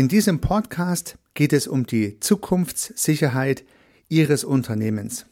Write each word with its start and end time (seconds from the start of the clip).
In 0.00 0.08
diesem 0.08 0.40
Podcast 0.40 1.18
geht 1.34 1.52
es 1.52 1.66
um 1.66 1.84
die 1.84 2.18
Zukunftssicherheit 2.20 3.64
Ihres 4.08 4.44
Unternehmens. 4.44 5.26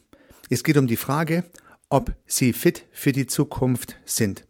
Es 0.51 0.63
geht 0.63 0.77
um 0.77 0.85
die 0.85 0.95
Frage, 0.95 1.43
ob 1.89 2.13
Sie 2.27 2.53
fit 2.53 2.85
für 2.91 3.11
die 3.11 3.25
Zukunft 3.25 3.95
sind. 4.05 4.45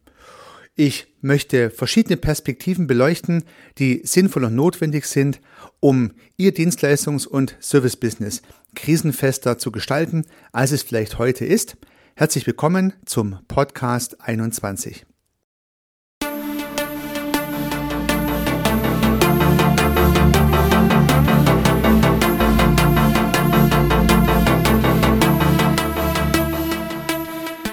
Ich 0.74 1.06
möchte 1.22 1.70
verschiedene 1.70 2.18
Perspektiven 2.18 2.86
beleuchten, 2.86 3.44
die 3.78 4.02
sinnvoll 4.04 4.44
und 4.44 4.54
notwendig 4.54 5.06
sind, 5.06 5.40
um 5.80 6.12
Ihr 6.36 6.52
Dienstleistungs- 6.52 7.26
und 7.26 7.56
Servicebusiness 7.58 8.42
krisenfester 8.74 9.56
zu 9.56 9.72
gestalten, 9.72 10.26
als 10.52 10.72
es 10.72 10.82
vielleicht 10.82 11.18
heute 11.18 11.46
ist. 11.46 11.78
Herzlich 12.14 12.46
willkommen 12.46 12.92
zum 13.06 13.38
Podcast 13.48 14.20
21. 14.20 15.06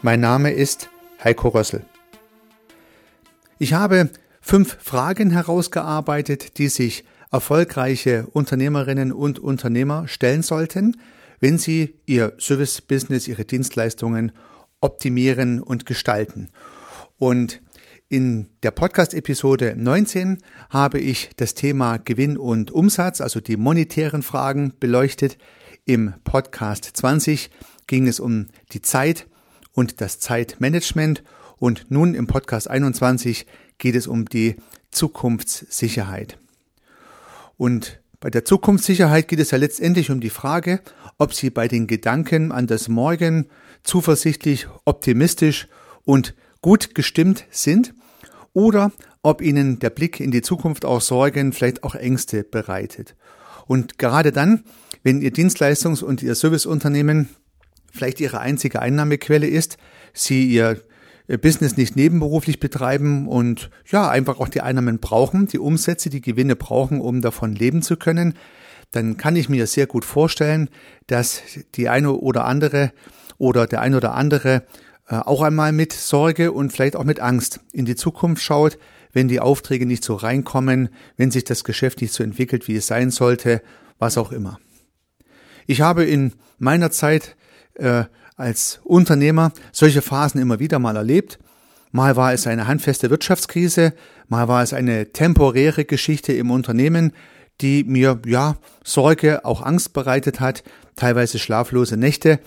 Mein 0.00 0.20
Name 0.20 0.52
ist 0.52 0.90
Heiko 1.24 1.48
Rössel. 1.48 1.84
Ich 3.58 3.72
habe 3.72 4.10
fünf 4.40 4.78
Fragen 4.80 5.32
herausgearbeitet, 5.32 6.58
die 6.58 6.68
sich 6.68 7.04
erfolgreiche 7.32 8.28
Unternehmerinnen 8.28 9.10
und 9.10 9.40
Unternehmer 9.40 10.06
stellen 10.06 10.42
sollten, 10.42 11.00
wenn 11.40 11.58
sie 11.58 11.96
ihr 12.06 12.34
Service-Business, 12.38 13.26
ihre 13.26 13.44
Dienstleistungen 13.44 14.30
optimieren 14.80 15.60
und 15.60 15.84
gestalten. 15.84 16.48
Und 17.18 17.60
in 18.08 18.46
der 18.62 18.70
Podcast-Episode 18.70 19.74
19 19.76 20.38
habe 20.70 21.00
ich 21.00 21.30
das 21.36 21.54
Thema 21.54 21.96
Gewinn 21.96 22.38
und 22.38 22.70
Umsatz, 22.70 23.20
also 23.20 23.40
die 23.40 23.56
monetären 23.56 24.22
Fragen 24.22 24.74
beleuchtet. 24.78 25.38
Im 25.86 26.14
Podcast 26.22 26.84
20 26.84 27.50
ging 27.88 28.06
es 28.06 28.20
um 28.20 28.46
die 28.70 28.80
Zeit, 28.80 29.26
und 29.78 30.00
das 30.00 30.18
Zeitmanagement. 30.18 31.22
Und 31.56 31.88
nun 31.88 32.14
im 32.14 32.26
Podcast 32.26 32.68
21 32.68 33.46
geht 33.78 33.94
es 33.94 34.08
um 34.08 34.24
die 34.24 34.56
Zukunftssicherheit. 34.90 36.36
Und 37.56 38.00
bei 38.18 38.28
der 38.28 38.44
Zukunftssicherheit 38.44 39.28
geht 39.28 39.38
es 39.38 39.52
ja 39.52 39.58
letztendlich 39.58 40.10
um 40.10 40.20
die 40.20 40.30
Frage, 40.30 40.80
ob 41.16 41.32
Sie 41.32 41.50
bei 41.50 41.68
den 41.68 41.86
Gedanken 41.86 42.50
an 42.50 42.66
das 42.66 42.88
Morgen 42.88 43.46
zuversichtlich, 43.84 44.66
optimistisch 44.84 45.68
und 46.04 46.34
gut 46.60 46.96
gestimmt 46.96 47.44
sind 47.52 47.94
oder 48.54 48.90
ob 49.22 49.40
Ihnen 49.40 49.78
der 49.78 49.90
Blick 49.90 50.18
in 50.18 50.32
die 50.32 50.42
Zukunft 50.42 50.84
auch 50.84 51.00
Sorgen, 51.00 51.52
vielleicht 51.52 51.84
auch 51.84 51.94
Ängste 51.94 52.42
bereitet. 52.42 53.14
Und 53.68 53.96
gerade 53.96 54.32
dann, 54.32 54.64
wenn 55.04 55.20
Ihr 55.20 55.30
Dienstleistungs- 55.30 56.02
und 56.02 56.20
Ihr 56.20 56.34
Serviceunternehmen 56.34 57.28
vielleicht 57.92 58.20
ihre 58.20 58.40
einzige 58.40 58.80
Einnahmequelle 58.80 59.46
ist, 59.46 59.78
sie 60.12 60.46
ihr 60.46 60.82
Business 61.36 61.76
nicht 61.76 61.94
nebenberuflich 61.94 62.58
betreiben 62.58 63.28
und 63.28 63.70
ja, 63.86 64.08
einfach 64.08 64.40
auch 64.40 64.48
die 64.48 64.62
Einnahmen 64.62 64.98
brauchen, 64.98 65.46
die 65.46 65.58
Umsätze, 65.58 66.08
die 66.08 66.22
Gewinne 66.22 66.56
brauchen, 66.56 67.00
um 67.00 67.20
davon 67.20 67.54
leben 67.54 67.82
zu 67.82 67.96
können, 67.96 68.34
dann 68.92 69.18
kann 69.18 69.36
ich 69.36 69.50
mir 69.50 69.66
sehr 69.66 69.86
gut 69.86 70.06
vorstellen, 70.06 70.70
dass 71.06 71.42
die 71.74 71.90
eine 71.90 72.12
oder 72.12 72.46
andere 72.46 72.92
oder 73.36 73.66
der 73.66 73.82
eine 73.82 73.98
oder 73.98 74.14
andere 74.14 74.62
äh, 75.06 75.16
auch 75.16 75.42
einmal 75.42 75.72
mit 75.72 75.92
Sorge 75.92 76.52
und 76.52 76.72
vielleicht 76.72 76.96
auch 76.96 77.04
mit 77.04 77.20
Angst 77.20 77.60
in 77.72 77.84
die 77.84 77.96
Zukunft 77.96 78.42
schaut, 78.42 78.78
wenn 79.12 79.28
die 79.28 79.40
Aufträge 79.40 79.84
nicht 79.84 80.04
so 80.04 80.14
reinkommen, 80.14 80.88
wenn 81.16 81.30
sich 81.30 81.44
das 81.44 81.64
Geschäft 81.64 82.00
nicht 82.00 82.14
so 82.14 82.22
entwickelt, 82.22 82.68
wie 82.68 82.76
es 82.76 82.86
sein 82.86 83.10
sollte, 83.10 83.62
was 83.98 84.16
auch 84.16 84.32
immer. 84.32 84.58
Ich 85.66 85.82
habe 85.82 86.04
in 86.04 86.32
meiner 86.58 86.90
Zeit 86.90 87.36
äh, 87.78 88.04
als 88.36 88.80
Unternehmer 88.84 89.52
solche 89.72 90.02
Phasen 90.02 90.40
immer 90.40 90.58
wieder 90.58 90.78
mal 90.78 90.96
erlebt. 90.96 91.38
Mal 91.90 92.16
war 92.16 92.32
es 92.32 92.46
eine 92.46 92.66
handfeste 92.66 93.10
Wirtschaftskrise, 93.10 93.94
mal 94.28 94.46
war 94.46 94.62
es 94.62 94.72
eine 94.72 95.12
temporäre 95.12 95.84
Geschichte 95.84 96.32
im 96.34 96.50
Unternehmen, 96.50 97.12
die 97.60 97.82
mir 97.84 98.20
ja 98.26 98.56
Sorge, 98.84 99.44
auch 99.44 99.62
Angst 99.62 99.92
bereitet 99.92 100.38
hat, 100.38 100.62
teilweise 100.96 101.38
schlaflose 101.38 101.96
Nächte. 101.96 102.40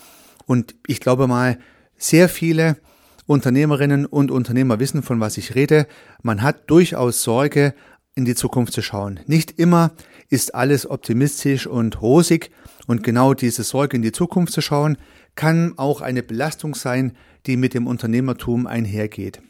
Und 0.46 0.76
ich 0.88 1.00
glaube 1.00 1.28
mal, 1.28 1.58
sehr 1.98 2.30
viele 2.30 2.78
Unternehmerinnen 3.26 4.06
und 4.06 4.32
Unternehmer 4.32 4.80
wissen, 4.80 5.04
von 5.04 5.20
was 5.20 5.38
ich 5.38 5.56
rede. 5.56 5.88
Man 6.22 6.42
hat 6.42 6.70
durchaus 6.70 7.24
Sorge, 7.24 7.74
in 8.16 8.26
die 8.26 8.36
Zukunft 8.36 8.74
zu 8.74 8.82
schauen. 8.82 9.20
Nicht 9.26 9.58
immer 9.58 9.92
ist 10.30 10.54
alles 10.54 10.90
optimistisch 10.90 11.68
und 11.68 12.02
rosig 12.02 12.52
und 12.88 13.04
genau 13.04 13.34
diese 13.34 13.64
Sorge 13.64 13.96
in 13.96 14.02
die 14.02 14.12
Zukunft 14.12 14.54
zu 14.54 14.62
schauen, 14.62 14.98
kann 15.36 15.74
auch 15.78 16.02
eine 16.02 16.24
Belastung 16.24 16.76
sein, 16.76 17.16
die 17.46 17.58
mit 17.58 17.74
dem 17.74 17.88
Unternehmertum 17.88 18.68
einhergeht. 18.68 19.42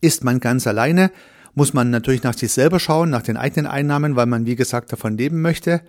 Ist 0.00 0.22
man 0.24 0.40
ganz 0.40 0.66
alleine, 0.66 1.10
muss 1.54 1.74
man 1.74 1.90
natürlich 1.90 2.22
nach 2.22 2.34
sich 2.34 2.52
selber 2.52 2.78
schauen, 2.78 3.10
nach 3.10 3.22
den 3.22 3.36
eigenen 3.36 3.66
Einnahmen, 3.66 4.16
weil 4.16 4.26
man, 4.26 4.46
wie 4.46 4.56
gesagt, 4.56 4.92
davon 4.92 5.16
leben 5.16 5.42
möchte. 5.42 5.82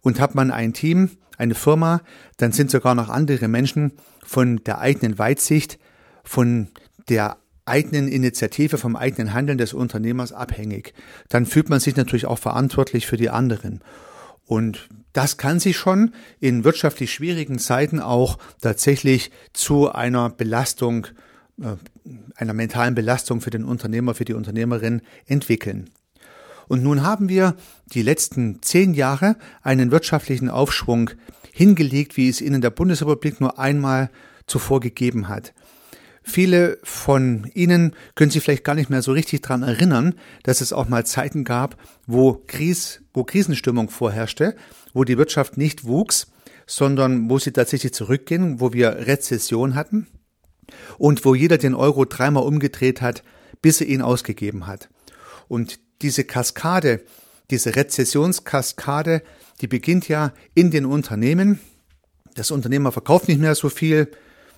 Und 0.00 0.18
hat 0.18 0.34
man 0.34 0.50
ein 0.50 0.72
Team, 0.72 1.10
eine 1.38 1.54
Firma, 1.54 2.02
dann 2.38 2.50
sind 2.50 2.72
sogar 2.72 2.96
noch 2.96 3.08
andere 3.08 3.46
Menschen 3.46 3.92
von 4.24 4.56
der 4.64 4.80
eigenen 4.80 5.18
Weitsicht, 5.18 5.78
von 6.24 6.68
der 7.08 7.36
eigenen 7.64 8.08
Initiative, 8.08 8.78
vom 8.78 8.96
eigenen 8.96 9.32
Handeln 9.32 9.58
des 9.58 9.74
Unternehmers 9.74 10.32
abhängig. 10.32 10.94
Dann 11.28 11.46
fühlt 11.46 11.70
man 11.70 11.78
sich 11.78 11.94
natürlich 11.94 12.26
auch 12.26 12.38
verantwortlich 12.38 13.06
für 13.06 13.16
die 13.16 13.30
anderen. 13.30 13.80
Und 14.44 14.88
das 15.12 15.36
kann 15.36 15.60
sich 15.60 15.76
schon 15.76 16.14
in 16.40 16.64
wirtschaftlich 16.64 17.12
schwierigen 17.12 17.58
Zeiten 17.58 18.00
auch 18.00 18.38
tatsächlich 18.60 19.30
zu 19.52 19.92
einer 19.92 20.30
Belastung, 20.30 21.06
äh, 21.60 21.76
einer 22.36 22.54
mentalen 22.54 22.94
Belastung 22.94 23.40
für 23.40 23.50
den 23.50 23.64
Unternehmer, 23.64 24.14
für 24.14 24.24
die 24.24 24.34
Unternehmerin 24.34 25.02
entwickeln. 25.26 25.90
Und 26.68 26.82
nun 26.82 27.02
haben 27.02 27.28
wir 27.28 27.56
die 27.92 28.02
letzten 28.02 28.62
zehn 28.62 28.94
Jahre 28.94 29.36
einen 29.62 29.90
wirtschaftlichen 29.90 30.48
Aufschwung 30.48 31.10
hingelegt, 31.52 32.16
wie 32.16 32.28
es 32.28 32.40
in 32.40 32.58
der 32.60 32.70
Bundesrepublik 32.70 33.40
nur 33.40 33.58
einmal 33.58 34.10
zuvor 34.46 34.80
gegeben 34.80 35.28
hat. 35.28 35.52
Viele 36.22 36.78
von 36.84 37.50
Ihnen 37.54 37.94
können 38.14 38.30
sich 38.30 38.42
vielleicht 38.42 38.64
gar 38.64 38.74
nicht 38.74 38.90
mehr 38.90 39.02
so 39.02 39.12
richtig 39.12 39.42
dran 39.42 39.62
erinnern, 39.62 40.14
dass 40.44 40.60
es 40.60 40.72
auch 40.72 40.88
mal 40.88 41.04
Zeiten 41.04 41.44
gab, 41.44 41.76
wo, 42.06 42.42
Kris, 42.46 43.00
wo 43.12 43.24
Krisenstimmung 43.24 43.90
vorherrschte, 43.90 44.54
wo 44.92 45.04
die 45.04 45.18
Wirtschaft 45.18 45.56
nicht 45.56 45.84
wuchs, 45.84 46.28
sondern 46.66 47.28
wo 47.28 47.38
sie 47.38 47.52
tatsächlich 47.52 47.92
zurückging, 47.92 48.60
wo 48.60 48.72
wir 48.72 49.06
Rezession 49.06 49.74
hatten 49.74 50.06
und 50.98 51.24
wo 51.24 51.34
jeder 51.34 51.58
den 51.58 51.74
Euro 51.74 52.04
dreimal 52.04 52.44
umgedreht 52.44 53.00
hat, 53.00 53.22
bis 53.60 53.80
er 53.80 53.88
ihn 53.88 54.02
ausgegeben 54.02 54.66
hat. 54.66 54.88
Und 55.48 55.80
diese 56.02 56.24
Kaskade, 56.24 57.02
diese 57.50 57.76
Rezessionskaskade, 57.76 59.22
die 59.60 59.66
beginnt 59.66 60.08
ja 60.08 60.32
in 60.54 60.70
den 60.70 60.86
Unternehmen. 60.86 61.60
Das 62.34 62.50
Unternehmer 62.50 62.92
verkauft 62.92 63.28
nicht 63.28 63.40
mehr 63.40 63.54
so 63.54 63.68
viel, 63.68 64.10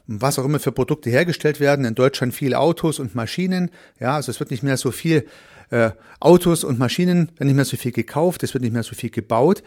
was 0.06 0.39
auch 0.39 0.45
immer 0.45 0.61
für 0.61 0.73
Produkte 0.73 1.11
hergestellt 1.11 1.61
werden. 1.61 1.85
In 1.85 1.95
Deutschland 1.95 2.35
viele 2.35 2.59
Autos 2.59 2.99
und 2.99 3.15
Maschinen. 3.15 3.71
Ja, 4.01 4.17
also 4.17 4.31
es 4.31 4.41
wird 4.41 4.51
nicht 4.51 4.62
mehr 4.62 4.77
so 4.77 4.91
viel 4.91 5.27
äh, 5.71 5.91
Autos 6.21 6.65
und 6.65 6.79
Maschinen, 6.79 7.31
werden 7.37 7.49
nicht 7.49 7.56
mehr 7.56 7.65
so 7.65 7.77
viel 7.77 7.93
gekauft, 7.93 8.43
es 8.43 8.55
wird 8.55 8.62
nicht 8.62 8.73
mehr 8.73 8.83
so 8.83 8.95
viel 8.95 9.11
gebaut. 9.11 9.62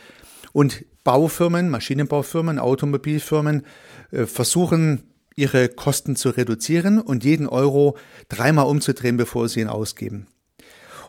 Und 0.53 0.85
Baufirmen, 1.03 1.69
Maschinenbaufirmen, 1.69 2.59
Automobilfirmen 2.59 3.65
äh, 4.11 4.25
versuchen 4.25 5.03
ihre 5.35 5.69
Kosten 5.69 6.15
zu 6.15 6.29
reduzieren 6.29 6.99
und 6.99 7.23
jeden 7.23 7.47
Euro 7.47 7.97
dreimal 8.27 8.65
umzudrehen, 8.65 9.17
bevor 9.17 9.47
sie 9.49 9.61
ihn 9.61 9.67
ausgeben. 9.67 10.27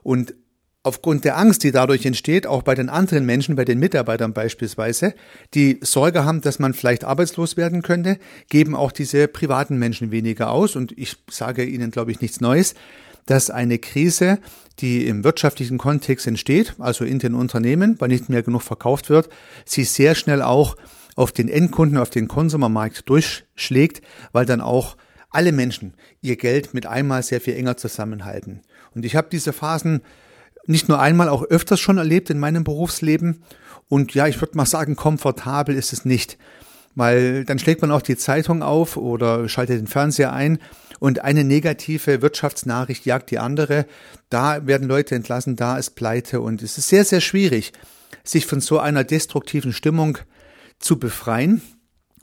Und 0.02 0.34
aufgrund 0.82 1.24
der 1.24 1.36
Angst, 1.36 1.64
die 1.64 1.72
dadurch 1.72 2.06
entsteht, 2.06 2.46
auch 2.46 2.62
bei 2.62 2.74
den 2.74 2.88
anderen 2.88 3.26
Menschen, 3.26 3.56
bei 3.56 3.64
den 3.64 3.78
Mitarbeitern 3.78 4.32
beispielsweise, 4.32 5.14
die 5.54 5.78
Sorge 5.82 6.24
haben, 6.24 6.40
dass 6.40 6.58
man 6.58 6.72
vielleicht 6.72 7.04
arbeitslos 7.04 7.56
werden 7.56 7.82
könnte, 7.82 8.18
geben 8.48 8.74
auch 8.74 8.92
diese 8.92 9.28
privaten 9.28 9.78
Menschen 9.78 10.10
weniger 10.10 10.50
aus. 10.50 10.76
Und 10.76 10.96
ich 10.96 11.16
sage 11.30 11.64
Ihnen, 11.64 11.90
glaube 11.90 12.10
ich, 12.12 12.20
nichts 12.20 12.40
Neues. 12.40 12.74
dass 13.28 13.50
eine 13.50 13.78
Krise, 13.78 14.38
die 14.78 15.06
im 15.06 15.22
wirtschaftlichen 15.22 15.76
Kontext 15.76 16.26
entsteht, 16.26 16.74
also 16.78 17.04
in 17.04 17.18
den 17.18 17.34
Unternehmen, 17.34 18.00
weil 18.00 18.08
nicht 18.08 18.30
mehr 18.30 18.42
genug 18.42 18.62
verkauft 18.62 19.10
wird, 19.10 19.28
sich 19.66 19.90
sehr 19.90 20.14
schnell 20.14 20.40
auch 20.40 20.76
auf 21.14 21.32
den 21.32 21.48
Endkunden, 21.48 21.98
auf 21.98 22.08
den 22.08 22.26
Konsumermarkt 22.26 23.08
durchschlägt, 23.08 24.00
weil 24.32 24.46
dann 24.46 24.62
auch 24.62 24.96
alle 25.30 25.52
Menschen 25.52 25.92
ihr 26.22 26.36
Geld 26.36 26.72
mit 26.72 26.86
einmal 26.86 27.22
sehr 27.22 27.42
viel 27.42 27.54
enger 27.54 27.76
zusammenhalten. 27.76 28.62
Und 28.94 29.04
ich 29.04 29.14
habe 29.14 29.28
diese 29.30 29.52
Phasen 29.52 30.00
nicht 30.68 30.88
nur 30.88 31.00
einmal, 31.00 31.28
auch 31.28 31.42
öfters 31.44 31.80
schon 31.80 31.98
erlebt 31.98 32.30
in 32.30 32.38
meinem 32.38 32.64
Berufsleben. 32.64 33.42
Und 33.88 34.14
ja, 34.14 34.26
ich 34.26 34.40
würde 34.40 34.56
mal 34.56 34.66
sagen, 34.66 34.96
komfortabel 34.96 35.74
ist 35.74 35.92
es 35.92 36.04
nicht. 36.04 36.38
Weil 36.94 37.44
dann 37.44 37.58
schlägt 37.58 37.80
man 37.80 37.90
auch 37.90 38.02
die 38.02 38.16
Zeitung 38.16 38.62
auf 38.62 38.96
oder 38.96 39.48
schaltet 39.48 39.80
den 39.80 39.86
Fernseher 39.86 40.32
ein 40.32 40.58
und 40.98 41.24
eine 41.24 41.44
negative 41.44 42.22
Wirtschaftsnachricht 42.22 43.06
jagt 43.06 43.30
die 43.30 43.38
andere. 43.38 43.86
Da 44.30 44.66
werden 44.66 44.88
Leute 44.88 45.14
entlassen, 45.14 45.56
da 45.56 45.78
ist 45.78 45.90
Pleite 45.90 46.40
und 46.40 46.62
es 46.62 46.76
ist 46.76 46.88
sehr, 46.88 47.04
sehr 47.04 47.20
schwierig, 47.20 47.72
sich 48.24 48.46
von 48.46 48.60
so 48.60 48.78
einer 48.78 49.04
destruktiven 49.04 49.72
Stimmung 49.72 50.18
zu 50.80 50.98
befreien 50.98 51.62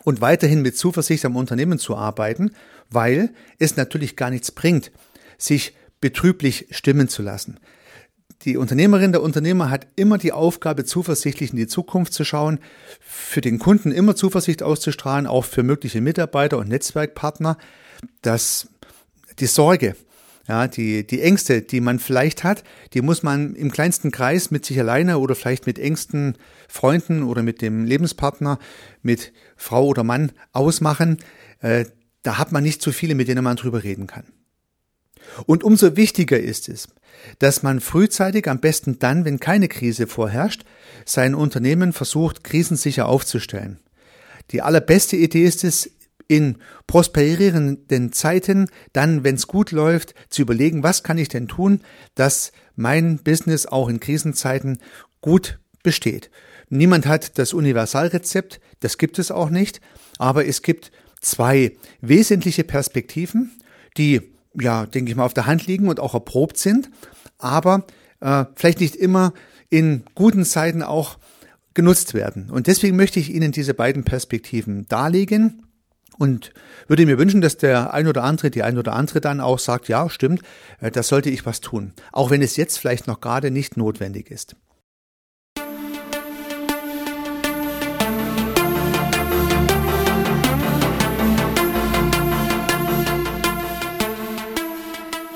und 0.04 0.22
weiterhin 0.22 0.62
mit 0.62 0.78
Zuversicht 0.78 1.26
am 1.26 1.36
Unternehmen 1.36 1.80
zu 1.80 1.96
arbeiten, 1.96 2.52
weil 2.90 3.34
es 3.60 3.78
natürlich 3.78 4.16
gar 4.16 4.30
nichts 4.30 4.52
bringt, 4.52 4.92
sich 5.38 5.76
betrüblich 6.02 6.68
stimmen 6.72 7.08
zu 7.08 7.22
lassen. 7.22 7.60
Die 8.46 8.58
Unternehmerin, 8.58 9.12
der 9.12 9.24
Unternehmer 9.24 9.72
hat 9.72 9.88
immer 9.96 10.20
die 10.20 10.32
Aufgabe, 10.32 10.86
zuversichtlich 10.86 11.50
in 11.50 11.58
die 11.58 11.66
Zukunft 11.66 12.14
zu 12.14 12.24
schauen, 12.24 12.60
für 13.02 13.42
den 13.42 13.58
Kunden 13.58 13.92
immer 13.92 14.16
Zuversicht 14.16 14.62
auszustrahlen, 14.62 15.26
auch 15.26 15.46
für 15.46 15.64
mögliche 15.64 16.00
Mitarbeiter 16.00 16.60
und 16.60 16.70
Netzwerkpartner, 16.70 17.58
dass 18.22 18.70
die 19.40 19.48
Sorge, 19.48 19.96
ja, 20.48 20.68
die, 20.68 21.08
die 21.08 21.22
Ängste, 21.22 21.64
die 21.64 21.82
man 21.82 21.98
vielleicht 21.98 22.44
hat, 22.44 22.64
die 22.94 23.02
muss 23.02 23.24
man 23.24 23.56
im 23.56 23.72
kleinsten 23.72 24.12
Kreis 24.12 24.52
mit 24.52 24.64
sich 24.64 24.80
alleine 24.80 25.18
oder 25.18 25.34
vielleicht 25.34 25.66
mit 25.66 25.80
engsten 25.80 26.38
Freunden 26.68 27.24
oder 27.24 27.42
mit 27.42 27.64
dem 27.64 27.84
Lebenspartner, 27.84 28.60
mit 29.02 29.34
Frau 29.56 29.88
oder 29.88 30.04
Mann 30.04 30.32
ausmachen. 30.52 31.18
Äh, 31.62 31.86
da 32.22 32.38
hat 32.38 32.52
man 32.52 32.62
nicht 32.62 32.84
so 32.84 32.92
viele, 32.92 33.16
mit 33.16 33.28
denen 33.28 33.44
man 33.44 33.58
drüber 33.58 33.84
reden 33.84 34.06
kann. 34.06 34.26
Und 35.48 35.64
umso 35.64 35.96
wichtiger 35.98 36.40
ist 36.40 36.70
es, 36.70 36.88
dass 37.40 37.64
man 37.64 37.80
frühzeitig, 37.80 38.48
am 38.48 38.60
besten 38.60 39.00
dann, 39.00 39.26
wenn 39.26 39.40
keine 39.40 39.68
Krise 39.68 40.08
vorherrscht, 40.08 40.64
sein 41.06 41.36
Unternehmen 41.36 41.94
versucht, 41.94 42.44
krisensicher 42.44 43.08
aufzustellen. 43.08 43.80
Die 44.52 44.62
allerbeste 44.62 45.16
Idee 45.16 45.46
ist 45.46 45.64
es, 45.64 45.92
in 46.28 46.58
prosperierenden 46.88 48.12
Zeiten, 48.12 48.68
dann, 48.94 49.24
wenn 49.24 49.36
es 49.36 49.48
gut 49.48 49.72
läuft, 49.72 50.16
zu 50.30 50.42
überlegen, 50.42 50.84
was 50.84 51.04
kann 51.04 51.18
ich 51.18 51.30
denn 51.30 51.48
tun, 51.48 51.82
dass 52.16 52.52
mein 52.76 53.18
Business 53.20 53.66
auch 53.66 53.90
in 53.90 54.00
Krisenzeiten 54.00 54.80
gut 55.22 55.60
besteht. 55.84 56.32
Niemand 56.70 57.06
hat 57.06 57.38
das 57.38 57.54
Universalrezept, 57.54 58.60
das 58.80 58.98
gibt 58.98 59.20
es 59.20 59.32
auch 59.32 59.50
nicht, 59.50 59.82
aber 60.18 60.48
es 60.48 60.62
gibt 60.62 60.92
zwei 61.22 61.74
wesentliche 62.02 62.64
Perspektiven, 62.64 63.52
die, 63.98 64.22
ja, 64.60 64.86
denke 64.86 65.12
ich 65.12 65.18
mal, 65.18 65.26
auf 65.26 65.34
der 65.34 65.46
Hand 65.46 65.68
liegen 65.68 65.88
und 65.88 66.00
auch 66.00 66.14
erprobt 66.14 66.58
sind, 66.58 66.90
aber 67.38 67.86
äh, 68.22 68.46
vielleicht 68.56 68.80
nicht 68.80 68.96
immer 68.96 69.34
in 69.70 70.04
guten 70.16 70.46
Zeiten 70.46 70.84
auch 70.84 71.18
genutzt 71.74 72.14
werden. 72.14 72.50
Und 72.50 72.68
deswegen 72.68 72.96
möchte 72.96 73.20
ich 73.20 73.34
Ihnen 73.34 73.52
diese 73.52 73.74
beiden 73.74 74.04
Perspektiven 74.04 74.88
darlegen 74.88 75.64
und 76.18 76.54
würde 76.88 77.06
mir 77.06 77.18
wünschen, 77.18 77.42
dass 77.42 77.58
der 77.58 77.94
ein 77.94 78.08
oder 78.08 78.24
andere, 78.24 78.50
die 78.50 78.64
ein 78.64 78.78
oder 78.78 78.94
andere 78.94 79.22
dann 79.22 79.42
auch 79.42 79.60
sagt, 79.60 79.88
ja, 79.88 80.10
stimmt, 80.10 80.42
äh, 80.80 80.92
das 80.92 81.08
sollte 81.08 81.30
ich 81.30 81.46
was 81.46 81.62
tun. 81.62 81.94
Auch 82.12 82.30
wenn 82.30 82.42
es 82.42 82.56
jetzt 82.56 82.80
vielleicht 82.80 83.08
noch 83.08 83.22
gerade 83.22 83.52
nicht 83.52 83.78
notwendig 83.78 84.32
ist. 84.32 84.56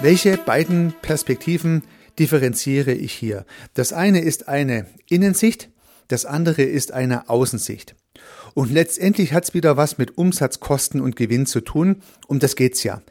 Welche 0.02 0.38
beiden 0.38 0.94
Perspektiven 1.02 1.84
differenziere 2.20 2.94
ich 2.94 3.12
hier? 3.12 3.46
Das 3.74 3.92
eine 3.92 4.22
ist 4.22 4.48
eine 4.48 4.86
Innensicht, 5.10 5.70
das 6.08 6.26
andere 6.26 6.62
ist 6.64 6.94
eine 6.94 7.30
Außensicht. 7.30 7.96
Und 8.54 8.72
letztendlich 8.72 9.34
hat 9.34 9.44
es 9.44 9.54
wieder 9.54 9.76
was 9.76 9.98
mit 9.98 10.18
Umsatz, 10.18 10.62
Kosten 10.62 11.02
und 11.02 11.18
Gewinn 11.18 11.46
zu 11.46 11.60
tun. 11.60 11.98
Um 12.28 12.40
das 12.40 12.56
geht's 12.56 12.84
ja. 12.84 13.02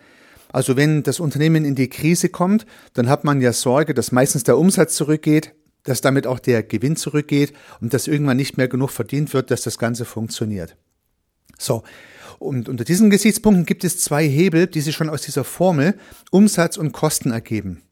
Also 0.50 0.78
wenn 0.78 1.02
das 1.02 1.20
Unternehmen 1.20 1.66
in 1.66 1.74
die 1.74 1.90
Krise 1.90 2.30
kommt, 2.30 2.64
dann 2.94 3.10
hat 3.10 3.22
man 3.22 3.42
ja 3.42 3.52
Sorge, 3.52 3.92
dass 3.92 4.10
meistens 4.10 4.44
der 4.44 4.56
Umsatz 4.56 4.94
zurückgeht, 4.94 5.54
dass 5.84 6.00
damit 6.00 6.26
auch 6.26 6.38
der 6.38 6.62
Gewinn 6.62 6.96
zurückgeht 6.96 7.52
und 7.82 7.92
dass 7.92 8.06
irgendwann 8.06 8.38
nicht 8.38 8.56
mehr 8.56 8.68
genug 8.68 8.90
verdient 8.90 9.34
wird, 9.34 9.50
dass 9.50 9.60
das 9.60 9.78
Ganze 9.78 10.06
funktioniert. 10.06 10.74
So. 11.58 11.82
Und 12.38 12.68
unter 12.68 12.84
diesen 12.84 13.10
Gesichtspunkten 13.10 13.66
gibt 13.66 13.84
es 13.84 13.98
zwei 13.98 14.26
Hebel, 14.26 14.66
die 14.66 14.80
sich 14.80 14.94
schon 14.94 15.10
aus 15.10 15.22
dieser 15.22 15.44
Formel 15.44 15.94
Umsatz 16.30 16.76
und 16.76 16.92
Kosten 16.92 17.32
ergeben. 17.32 17.82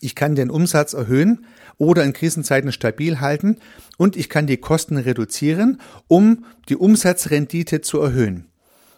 Ich 0.00 0.14
kann 0.14 0.34
den 0.34 0.50
Umsatz 0.50 0.92
erhöhen 0.92 1.46
oder 1.78 2.04
in 2.04 2.12
Krisenzeiten 2.12 2.72
stabil 2.72 3.20
halten 3.20 3.56
und 3.96 4.16
ich 4.16 4.28
kann 4.28 4.46
die 4.46 4.56
Kosten 4.58 4.96
reduzieren, 4.96 5.80
um 6.06 6.44
die 6.68 6.76
Umsatzrendite 6.76 7.80
zu 7.80 8.00
erhöhen. 8.00 8.46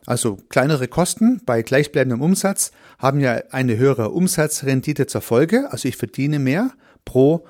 Also 0.07 0.37
kleinere 0.49 0.89
Kosten 0.89 1.43
bei 1.45 1.63
gleichbleibendem 1.63 2.23
Umsatz 2.23 2.73
haben 2.99 3.21
ja 3.21 3.43
eine 3.51 3.77
höhere 3.77 4.11
Umsatzrendite 4.11 5.07
zur 5.07 5.21
Folge, 5.21 5.71
also 5.71 5.87
ich 5.87 5.97
verdiene 5.97 6.39
mehr 6.39 6.71
pro 7.05 7.47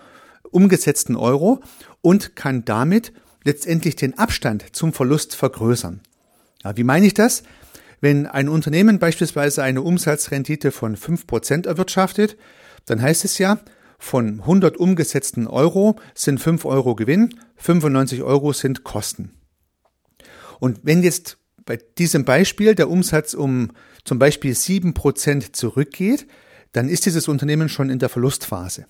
umgesetzten 0.50 1.14
Euro 1.14 1.60
und 2.00 2.36
kann 2.36 2.64
damit 2.64 3.12
letztendlich 3.44 3.96
den 3.96 4.18
Abstand 4.18 4.74
zum 4.74 4.92
Verlust 4.92 5.36
vergrößern. 5.36 6.00
Ja, 6.64 6.76
wie 6.76 6.84
meine 6.84 7.06
ich 7.06 7.14
das? 7.14 7.42
Wenn 8.00 8.26
ein 8.26 8.48
Unternehmen 8.48 8.98
beispielsweise 8.98 9.62
eine 9.62 9.82
Umsatzrendite 9.82 10.72
von 10.72 10.96
fünf 10.96 11.26
Prozent 11.26 11.66
erwirtschaftet, 11.66 12.36
dann 12.86 13.02
heißt 13.02 13.24
es 13.24 13.38
ja, 13.38 13.60
von 13.98 14.40
100 14.40 14.76
umgesetzten 14.76 15.46
Euro 15.48 15.96
sind 16.14 16.40
5 16.40 16.64
Euro 16.64 16.94
Gewinn, 16.94 17.34
95 17.56 18.22
Euro 18.22 18.52
sind 18.52 18.84
Kosten. 18.84 19.34
Und 20.60 20.80
wenn 20.84 21.02
jetzt 21.02 21.38
bei 21.64 21.78
diesem 21.98 22.24
Beispiel 22.24 22.74
der 22.74 22.88
Umsatz 22.88 23.34
um 23.34 23.72
zum 24.04 24.18
Beispiel 24.18 24.52
7% 24.52 25.52
zurückgeht, 25.52 26.26
dann 26.72 26.88
ist 26.88 27.06
dieses 27.06 27.28
Unternehmen 27.28 27.68
schon 27.68 27.90
in 27.90 27.98
der 27.98 28.08
Verlustphase. 28.08 28.86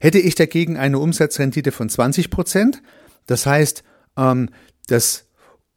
Hätte 0.00 0.18
ich 0.18 0.34
dagegen 0.34 0.76
eine 0.76 0.98
Umsatzrendite 0.98 1.72
von 1.72 1.88
20%, 1.88 2.78
das 3.26 3.46
heißt, 3.46 3.82
ähm, 4.16 4.50
das 4.86 5.26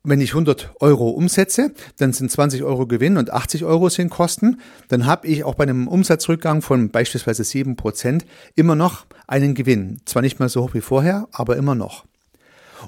wenn 0.05 0.19
ich 0.19 0.31
100 0.31 0.72
Euro 0.81 1.10
umsetze, 1.10 1.74
dann 1.98 2.12
sind 2.12 2.29
20 2.29 2.63
Euro 2.63 2.88
Gewinn 2.88 3.15
und 3.15 3.31
80 3.31 3.63
Euro 3.63 3.88
sind 3.88 4.10
Kosten, 4.10 4.60
dann 4.89 5.05
habe 5.05 5.27
ich 5.27 5.45
auch 5.45 5.55
bei 5.55 5.63
einem 5.63 5.88
Umsatzrückgang 5.88 6.62
von 6.62 6.89
beispielsweise 6.89 7.45
7 7.45 7.77
Prozent 7.77 8.25
immer 8.55 8.75
noch 8.75 9.05
einen 9.27 9.55
Gewinn. 9.55 10.01
Zwar 10.05 10.22
nicht 10.22 10.39
mehr 10.39 10.50
so 10.50 10.63
hoch 10.63 10.74
wie 10.74 10.81
vorher, 10.81 11.29
aber 11.31 11.55
immer 11.55 11.74
noch. 11.74 12.03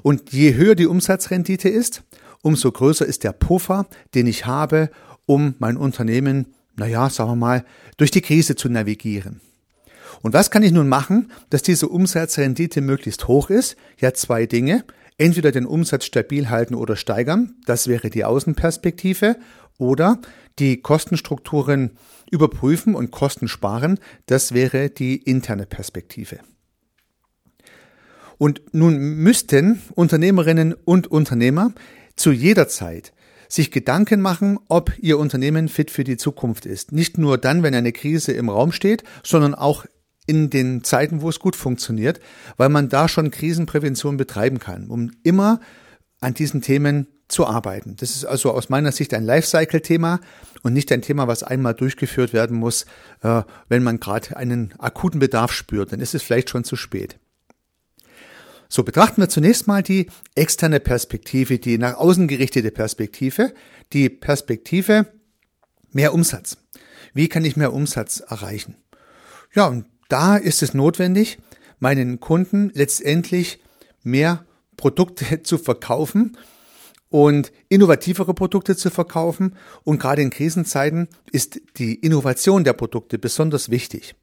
Und 0.02 0.32
je 0.32 0.54
höher 0.54 0.74
die 0.74 0.86
Umsatzrendite 0.86 1.70
ist, 1.70 2.02
umso 2.42 2.70
größer 2.70 3.06
ist 3.06 3.24
der 3.24 3.32
Puffer, 3.32 3.86
den 4.14 4.26
ich 4.26 4.44
habe, 4.44 4.90
um 5.24 5.54
mein 5.58 5.78
Unternehmen, 5.78 6.54
naja, 6.76 7.08
sagen 7.08 7.30
wir 7.30 7.36
mal, 7.36 7.64
durch 7.96 8.10
die 8.10 8.20
Krise 8.20 8.56
zu 8.56 8.68
navigieren. 8.68 9.40
Und 10.20 10.34
was 10.34 10.50
kann 10.50 10.62
ich 10.62 10.72
nun 10.72 10.88
machen, 10.88 11.30
dass 11.48 11.62
diese 11.62 11.88
Umsatzrendite 11.88 12.82
möglichst 12.82 13.26
hoch 13.26 13.48
ist? 13.48 13.76
Ja, 13.98 14.12
zwei 14.12 14.44
Dinge 14.44 14.84
entweder 15.18 15.52
den 15.52 15.66
Umsatz 15.66 16.04
stabil 16.04 16.48
halten 16.48 16.74
oder 16.74 16.96
steigern, 16.96 17.54
das 17.66 17.88
wäre 17.88 18.10
die 18.10 18.24
Außenperspektive, 18.24 19.36
oder 19.78 20.18
die 20.58 20.80
Kostenstrukturen 20.80 21.92
überprüfen 22.30 22.94
und 22.94 23.10
Kosten 23.10 23.48
sparen, 23.48 23.98
das 24.26 24.52
wäre 24.52 24.90
die 24.90 25.16
interne 25.16 25.66
Perspektive. 25.66 26.38
Und 28.38 28.62
nun 28.72 28.98
müssten 28.98 29.82
Unternehmerinnen 29.94 30.74
und 30.84 31.06
Unternehmer 31.06 31.72
zu 32.16 32.32
jeder 32.32 32.68
Zeit 32.68 33.12
sich 33.48 33.70
Gedanken 33.70 34.20
machen, 34.20 34.58
ob 34.68 34.92
ihr 34.98 35.18
Unternehmen 35.18 35.68
fit 35.68 35.90
für 35.90 36.04
die 36.04 36.16
Zukunft 36.16 36.66
ist. 36.66 36.92
Nicht 36.92 37.16
nur 37.16 37.38
dann, 37.38 37.62
wenn 37.62 37.74
eine 37.74 37.92
Krise 37.92 38.32
im 38.32 38.48
Raum 38.48 38.72
steht, 38.72 39.04
sondern 39.22 39.54
auch 39.54 39.86
in 40.26 40.50
den 40.50 40.84
Zeiten, 40.84 41.20
wo 41.22 41.28
es 41.28 41.38
gut 41.38 41.56
funktioniert, 41.56 42.20
weil 42.56 42.68
man 42.68 42.88
da 42.88 43.08
schon 43.08 43.30
Krisenprävention 43.30 44.16
betreiben 44.16 44.58
kann, 44.58 44.88
um 44.88 45.12
immer 45.22 45.60
an 46.20 46.34
diesen 46.34 46.62
Themen 46.62 47.06
zu 47.28 47.46
arbeiten. 47.46 47.96
Das 47.96 48.10
ist 48.10 48.24
also 48.24 48.52
aus 48.52 48.68
meiner 48.68 48.92
Sicht 48.92 49.12
ein 49.12 49.24
Lifecycle-Thema 49.24 50.20
und 50.62 50.72
nicht 50.72 50.92
ein 50.92 51.02
Thema, 51.02 51.26
was 51.26 51.42
einmal 51.42 51.74
durchgeführt 51.74 52.32
werden 52.32 52.56
muss, 52.56 52.86
äh, 53.22 53.42
wenn 53.68 53.82
man 53.82 53.98
gerade 53.98 54.36
einen 54.36 54.74
akuten 54.78 55.18
Bedarf 55.18 55.52
spürt. 55.52 55.92
Dann 55.92 56.00
ist 56.00 56.14
es 56.14 56.22
vielleicht 56.22 56.50
schon 56.50 56.64
zu 56.64 56.76
spät. 56.76 57.18
So 58.68 58.82
betrachten 58.82 59.20
wir 59.20 59.28
zunächst 59.28 59.66
mal 59.66 59.82
die 59.82 60.08
externe 60.34 60.80
Perspektive, 60.80 61.58
die 61.58 61.78
nach 61.78 61.94
außen 61.94 62.26
gerichtete 62.26 62.70
Perspektive, 62.70 63.54
die 63.92 64.08
Perspektive 64.08 65.06
mehr 65.92 66.12
Umsatz. 66.12 66.58
Wie 67.14 67.28
kann 67.28 67.44
ich 67.44 67.56
mehr 67.56 67.72
Umsatz 67.72 68.20
erreichen? 68.20 68.76
Ja, 69.54 69.66
und 69.66 69.86
da 70.08 70.36
ist 70.36 70.62
es 70.62 70.74
notwendig, 70.74 71.38
meinen 71.78 72.20
Kunden 72.20 72.70
letztendlich 72.74 73.60
mehr 74.02 74.44
Produkte 74.76 75.42
zu 75.42 75.58
verkaufen 75.58 76.36
und 77.08 77.52
innovativere 77.68 78.34
Produkte 78.34 78.76
zu 78.76 78.90
verkaufen. 78.90 79.56
Und 79.84 79.98
gerade 79.98 80.22
in 80.22 80.30
Krisenzeiten 80.30 81.08
ist 81.32 81.60
die 81.78 81.94
Innovation 81.94 82.64
der 82.64 82.72
Produkte 82.72 83.18
besonders 83.18 83.70
wichtig. 83.70 84.14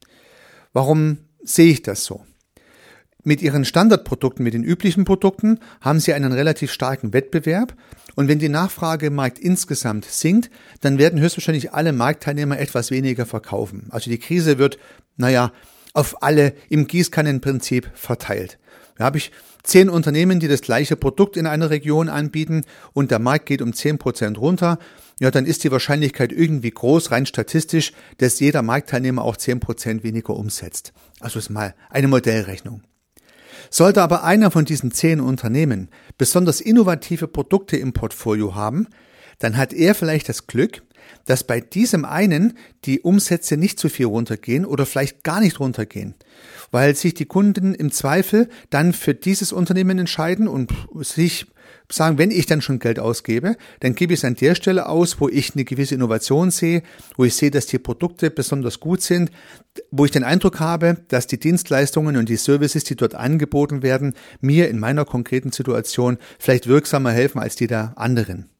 Warum 0.72 1.18
sehe 1.42 1.72
ich 1.72 1.82
das 1.82 2.04
so? 2.04 2.24
Mit 3.26 3.40
ihren 3.40 3.64
Standardprodukten, 3.64 4.44
mit 4.44 4.52
den 4.52 4.64
üblichen 4.64 5.06
Produkten, 5.06 5.58
haben 5.80 5.98
sie 5.98 6.12
einen 6.12 6.32
relativ 6.32 6.70
starken 6.70 7.14
Wettbewerb. 7.14 7.74
Und 8.16 8.28
wenn 8.28 8.38
die 8.38 8.50
Nachfrage 8.50 9.06
im 9.06 9.14
Markt 9.14 9.38
insgesamt 9.38 10.04
sinkt, 10.04 10.50
dann 10.82 10.98
werden 10.98 11.20
höchstwahrscheinlich 11.20 11.72
alle 11.72 11.94
Marktteilnehmer 11.94 12.58
etwas 12.58 12.90
weniger 12.90 13.24
verkaufen. 13.24 13.86
Also 13.88 14.10
die 14.10 14.18
Krise 14.18 14.58
wird, 14.58 14.78
naja, 15.16 15.52
auf 15.94 16.22
alle 16.22 16.52
im 16.68 16.86
Gießkannenprinzip 16.86 17.90
verteilt. 17.94 18.58
Da 18.96 19.04
habe 19.04 19.18
ich 19.18 19.32
zehn 19.62 19.88
Unternehmen, 19.88 20.38
die 20.38 20.48
das 20.48 20.60
gleiche 20.60 20.96
Produkt 20.96 21.36
in 21.36 21.46
einer 21.46 21.70
Region 21.70 22.08
anbieten 22.08 22.64
und 22.92 23.10
der 23.10 23.18
Markt 23.18 23.46
geht 23.46 23.62
um 23.62 23.72
zehn 23.72 23.98
Prozent 23.98 24.38
runter, 24.38 24.78
ja, 25.20 25.30
dann 25.30 25.46
ist 25.46 25.64
die 25.64 25.70
Wahrscheinlichkeit 25.70 26.32
irgendwie 26.32 26.70
groß, 26.70 27.12
rein 27.12 27.26
statistisch, 27.26 27.92
dass 28.18 28.40
jeder 28.40 28.62
Marktteilnehmer 28.62 29.22
auch 29.22 29.36
zehn 29.36 29.60
Prozent 29.60 30.02
weniger 30.02 30.34
umsetzt. 30.34 30.92
Also 31.20 31.38
ist 31.38 31.50
mal 31.50 31.74
eine 31.88 32.08
Modellrechnung. 32.08 32.82
Sollte 33.70 34.02
aber 34.02 34.24
einer 34.24 34.50
von 34.50 34.64
diesen 34.64 34.90
zehn 34.90 35.20
Unternehmen 35.20 35.88
besonders 36.18 36.60
innovative 36.60 37.28
Produkte 37.28 37.76
im 37.76 37.92
Portfolio 37.92 38.54
haben, 38.54 38.88
dann 39.38 39.56
hat 39.56 39.72
er 39.72 39.94
vielleicht 39.94 40.28
das 40.28 40.46
Glück, 40.46 40.82
dass 41.24 41.44
bei 41.44 41.60
diesem 41.60 42.04
einen 42.04 42.56
die 42.84 43.00
Umsätze 43.00 43.56
nicht 43.56 43.78
zu 43.78 43.88
viel 43.88 44.06
runtergehen 44.06 44.64
oder 44.64 44.86
vielleicht 44.86 45.24
gar 45.24 45.40
nicht 45.40 45.60
runtergehen, 45.60 46.14
weil 46.70 46.94
sich 46.94 47.14
die 47.14 47.26
Kunden 47.26 47.74
im 47.74 47.90
Zweifel 47.90 48.48
dann 48.70 48.92
für 48.92 49.14
dieses 49.14 49.52
Unternehmen 49.52 49.98
entscheiden 49.98 50.48
und 50.48 50.72
sich 51.00 51.46
sagen, 51.90 52.18
wenn 52.18 52.30
ich 52.30 52.46
dann 52.46 52.62
schon 52.62 52.78
Geld 52.78 52.98
ausgebe, 52.98 53.56
dann 53.80 53.94
gebe 53.94 54.12
ich 54.12 54.20
es 54.20 54.24
an 54.24 54.34
der 54.34 54.54
Stelle 54.54 54.88
aus, 54.88 55.20
wo 55.20 55.28
ich 55.28 55.54
eine 55.54 55.64
gewisse 55.64 55.94
Innovation 55.94 56.50
sehe, 56.50 56.82
wo 57.16 57.24
ich 57.24 57.34
sehe, 57.34 57.50
dass 57.50 57.66
die 57.66 57.78
Produkte 57.78 58.30
besonders 58.30 58.80
gut 58.80 59.02
sind, 59.02 59.30
wo 59.90 60.04
ich 60.04 60.10
den 60.10 60.24
Eindruck 60.24 60.60
habe, 60.60 60.98
dass 61.08 61.26
die 61.26 61.38
Dienstleistungen 61.38 62.16
und 62.16 62.28
die 62.28 62.36
Services, 62.36 62.84
die 62.84 62.96
dort 62.96 63.14
angeboten 63.14 63.82
werden, 63.82 64.14
mir 64.40 64.68
in 64.68 64.78
meiner 64.78 65.04
konkreten 65.04 65.52
Situation 65.52 66.18
vielleicht 66.38 66.66
wirksamer 66.66 67.12
helfen 67.12 67.38
als 67.38 67.56
die 67.56 67.66
der 67.66 67.92
anderen. 67.96 68.53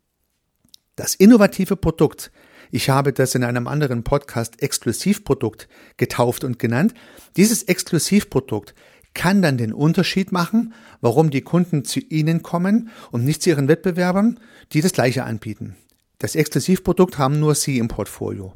Das 0.96 1.16
innovative 1.16 1.74
Produkt, 1.74 2.30
ich 2.70 2.88
habe 2.88 3.12
das 3.12 3.34
in 3.34 3.42
einem 3.42 3.66
anderen 3.66 4.04
Podcast 4.04 4.62
Exklusivprodukt 4.62 5.68
getauft 5.96 6.44
und 6.44 6.60
genannt, 6.60 6.94
dieses 7.36 7.64
Exklusivprodukt 7.64 8.74
kann 9.12 9.42
dann 9.42 9.58
den 9.58 9.72
Unterschied 9.72 10.30
machen, 10.30 10.72
warum 11.00 11.30
die 11.30 11.42
Kunden 11.42 11.84
zu 11.84 11.98
Ihnen 12.00 12.42
kommen 12.42 12.90
und 13.10 13.24
nicht 13.24 13.42
zu 13.42 13.50
Ihren 13.50 13.66
Wettbewerbern, 13.66 14.38
die 14.72 14.82
das 14.82 14.92
gleiche 14.92 15.24
anbieten. 15.24 15.74
Das 16.18 16.36
Exklusivprodukt 16.36 17.18
haben 17.18 17.40
nur 17.40 17.56
Sie 17.56 17.78
im 17.78 17.88
Portfolio. 17.88 18.54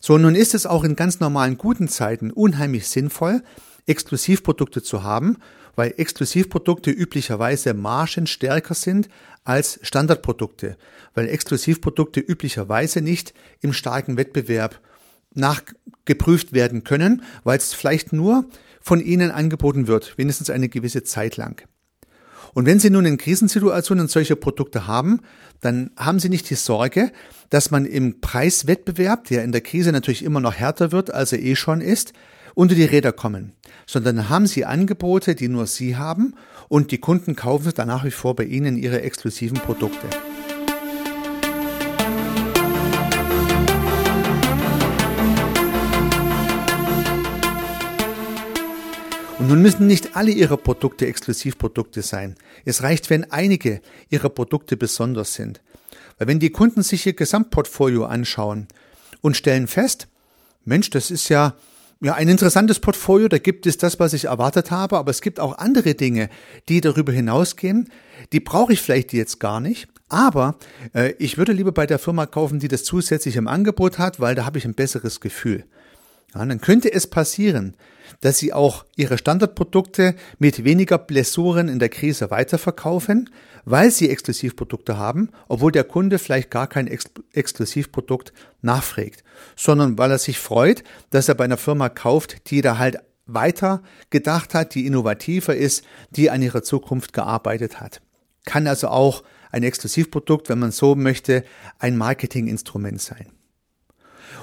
So, 0.00 0.16
nun 0.16 0.36
ist 0.36 0.54
es 0.54 0.66
auch 0.66 0.84
in 0.84 0.96
ganz 0.96 1.18
normalen 1.18 1.58
guten 1.58 1.88
Zeiten 1.88 2.30
unheimlich 2.30 2.86
sinnvoll, 2.88 3.42
Exklusivprodukte 3.86 4.82
zu 4.82 5.02
haben, 5.02 5.38
weil 5.76 5.94
Exklusivprodukte 5.96 6.90
üblicherweise 6.90 7.74
margenstärker 7.74 8.74
sind 8.74 9.08
als 9.44 9.78
Standardprodukte, 9.82 10.76
weil 11.14 11.28
Exklusivprodukte 11.28 12.20
üblicherweise 12.20 13.00
nicht 13.00 13.34
im 13.60 13.72
starken 13.72 14.16
Wettbewerb 14.16 14.80
nachgeprüft 15.34 16.52
werden 16.52 16.84
können, 16.84 17.22
weil 17.42 17.58
es 17.58 17.74
vielleicht 17.74 18.12
nur 18.12 18.46
von 18.80 19.00
ihnen 19.00 19.30
angeboten 19.30 19.86
wird, 19.86 20.16
wenigstens 20.16 20.50
eine 20.50 20.68
gewisse 20.68 21.02
Zeit 21.02 21.36
lang. 21.36 21.62
Und 22.52 22.66
wenn 22.66 22.78
Sie 22.78 22.90
nun 22.90 23.04
in 23.04 23.18
Krisensituationen 23.18 24.06
solche 24.06 24.36
Produkte 24.36 24.86
haben, 24.86 25.20
dann 25.60 25.90
haben 25.96 26.20
Sie 26.20 26.28
nicht 26.28 26.48
die 26.50 26.54
Sorge, 26.54 27.10
dass 27.50 27.70
man 27.70 27.84
im 27.84 28.20
Preiswettbewerb, 28.20 29.24
der 29.24 29.42
in 29.42 29.50
der 29.50 29.60
Krise 29.60 29.90
natürlich 29.90 30.22
immer 30.22 30.40
noch 30.40 30.54
härter 30.54 30.92
wird, 30.92 31.12
als 31.12 31.32
er 31.32 31.42
eh 31.42 31.56
schon 31.56 31.80
ist, 31.80 32.12
unter 32.54 32.74
die 32.74 32.84
Räder 32.84 33.12
kommen, 33.12 33.52
sondern 33.86 34.28
haben 34.28 34.46
Sie 34.46 34.64
Angebote, 34.64 35.34
die 35.34 35.48
nur 35.48 35.66
Sie 35.66 35.96
haben 35.96 36.34
und 36.68 36.90
die 36.90 36.98
Kunden 36.98 37.36
kaufen 37.36 37.72
dann 37.74 37.88
nach 37.88 38.04
wie 38.04 38.10
vor 38.10 38.34
bei 38.36 38.44
Ihnen 38.44 38.76
ihre 38.76 39.02
exklusiven 39.02 39.58
Produkte. 39.58 40.08
Und 49.38 49.48
nun 49.48 49.60
müssen 49.60 49.86
nicht 49.86 50.16
alle 50.16 50.30
Ihre 50.30 50.56
Produkte 50.56 51.06
Exklusivprodukte 51.06 52.00
sein. 52.00 52.36
Es 52.64 52.82
reicht, 52.82 53.10
wenn 53.10 53.30
einige 53.30 53.82
Ihrer 54.08 54.30
Produkte 54.30 54.78
besonders 54.78 55.34
sind. 55.34 55.60
Weil 56.16 56.28
wenn 56.28 56.38
die 56.38 56.48
Kunden 56.48 56.82
sich 56.82 57.04
Ihr 57.04 57.12
Gesamtportfolio 57.12 58.06
anschauen 58.06 58.68
und 59.20 59.36
stellen 59.36 59.66
fest, 59.66 60.08
Mensch, 60.64 60.88
das 60.88 61.10
ist 61.10 61.28
ja 61.28 61.54
ja, 62.04 62.12
ein 62.12 62.28
interessantes 62.28 62.80
Portfolio, 62.80 63.28
da 63.28 63.38
gibt 63.38 63.66
es 63.66 63.78
das, 63.78 63.98
was 63.98 64.12
ich 64.12 64.26
erwartet 64.26 64.70
habe, 64.70 64.98
aber 64.98 65.10
es 65.10 65.22
gibt 65.22 65.40
auch 65.40 65.56
andere 65.56 65.94
Dinge, 65.94 66.28
die 66.68 66.82
darüber 66.82 67.12
hinausgehen. 67.12 67.88
Die 68.30 68.40
brauche 68.40 68.74
ich 68.74 68.82
vielleicht 68.82 69.14
jetzt 69.14 69.40
gar 69.40 69.58
nicht, 69.58 69.88
aber 70.10 70.56
äh, 70.94 71.14
ich 71.18 71.38
würde 71.38 71.52
lieber 71.52 71.72
bei 71.72 71.86
der 71.86 71.98
Firma 71.98 72.26
kaufen, 72.26 72.58
die 72.58 72.68
das 72.68 72.84
zusätzlich 72.84 73.36
im 73.36 73.48
Angebot 73.48 73.98
hat, 73.98 74.20
weil 74.20 74.34
da 74.34 74.44
habe 74.44 74.58
ich 74.58 74.66
ein 74.66 74.74
besseres 74.74 75.20
Gefühl. 75.20 75.64
Ja, 76.34 76.44
dann 76.44 76.60
könnte 76.60 76.92
es 76.92 77.06
passieren, 77.06 77.76
dass 78.20 78.38
sie 78.38 78.52
auch 78.52 78.84
ihre 78.96 79.18
Standardprodukte 79.18 80.14
mit 80.38 80.64
weniger 80.64 80.98
Blessuren 80.98 81.68
in 81.68 81.78
der 81.78 81.88
Krise 81.88 82.30
weiterverkaufen, 82.30 83.30
weil 83.64 83.90
sie 83.90 84.10
Exklusivprodukte 84.10 84.98
haben, 84.98 85.30
obwohl 85.48 85.72
der 85.72 85.84
Kunde 85.84 86.18
vielleicht 86.18 86.50
gar 86.50 86.66
kein 86.66 86.86
Ex 86.86 87.10
Exklusivprodukt 87.32 88.32
nachfragt, 88.62 89.24
sondern 89.56 89.96
weil 89.96 90.10
er 90.10 90.18
sich 90.18 90.38
freut, 90.38 90.84
dass 91.10 91.28
er 91.28 91.34
bei 91.34 91.44
einer 91.44 91.56
Firma 91.56 91.88
kauft, 91.88 92.50
die 92.50 92.60
da 92.60 92.78
halt 92.78 92.98
weiter 93.26 93.82
gedacht 94.10 94.54
hat, 94.54 94.74
die 94.74 94.86
innovativer 94.86 95.56
ist, 95.56 95.84
die 96.10 96.30
an 96.30 96.42
ihrer 96.42 96.62
Zukunft 96.62 97.12
gearbeitet 97.12 97.80
hat. 97.80 98.02
Kann 98.44 98.66
also 98.66 98.88
auch 98.88 99.22
ein 99.50 99.62
Exklusivprodukt, 99.62 100.48
wenn 100.48 100.58
man 100.58 100.72
so 100.72 100.94
möchte, 100.94 101.44
ein 101.78 101.96
Marketinginstrument 101.96 103.00
sein. 103.00 103.28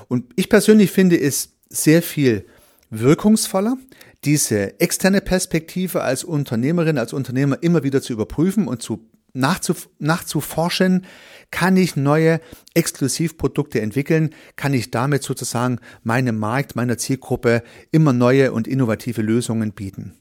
Und 0.07 0.31
ich 0.35 0.49
persönlich 0.49 0.91
finde 0.91 1.19
es 1.19 1.49
sehr 1.71 2.01
viel 2.01 2.45
wirkungsvoller, 2.89 3.77
diese 4.23 4.79
externe 4.79 5.21
Perspektive 5.21 6.01
als 6.01 6.23
Unternehmerin, 6.23 6.97
als 6.97 7.13
Unternehmer 7.13 7.57
immer 7.61 7.83
wieder 7.83 8.01
zu 8.01 8.13
überprüfen 8.13 8.67
und 8.67 8.81
zu 8.81 9.09
nachzuf 9.33 9.89
nachzuforschen, 9.97 11.05
kann 11.51 11.77
ich 11.77 11.95
neue 11.95 12.39
Exklusivprodukte 12.73 13.81
entwickeln, 13.81 14.31
kann 14.55 14.73
ich 14.73 14.91
damit 14.91 15.23
sozusagen 15.23 15.79
meinem 16.03 16.37
Markt, 16.37 16.75
meiner 16.75 16.97
Zielgruppe 16.97 17.63
immer 17.91 18.13
neue 18.13 18.51
und 18.51 18.67
innovative 18.67 19.21
Lösungen 19.21 19.71
bieten. 19.71 20.17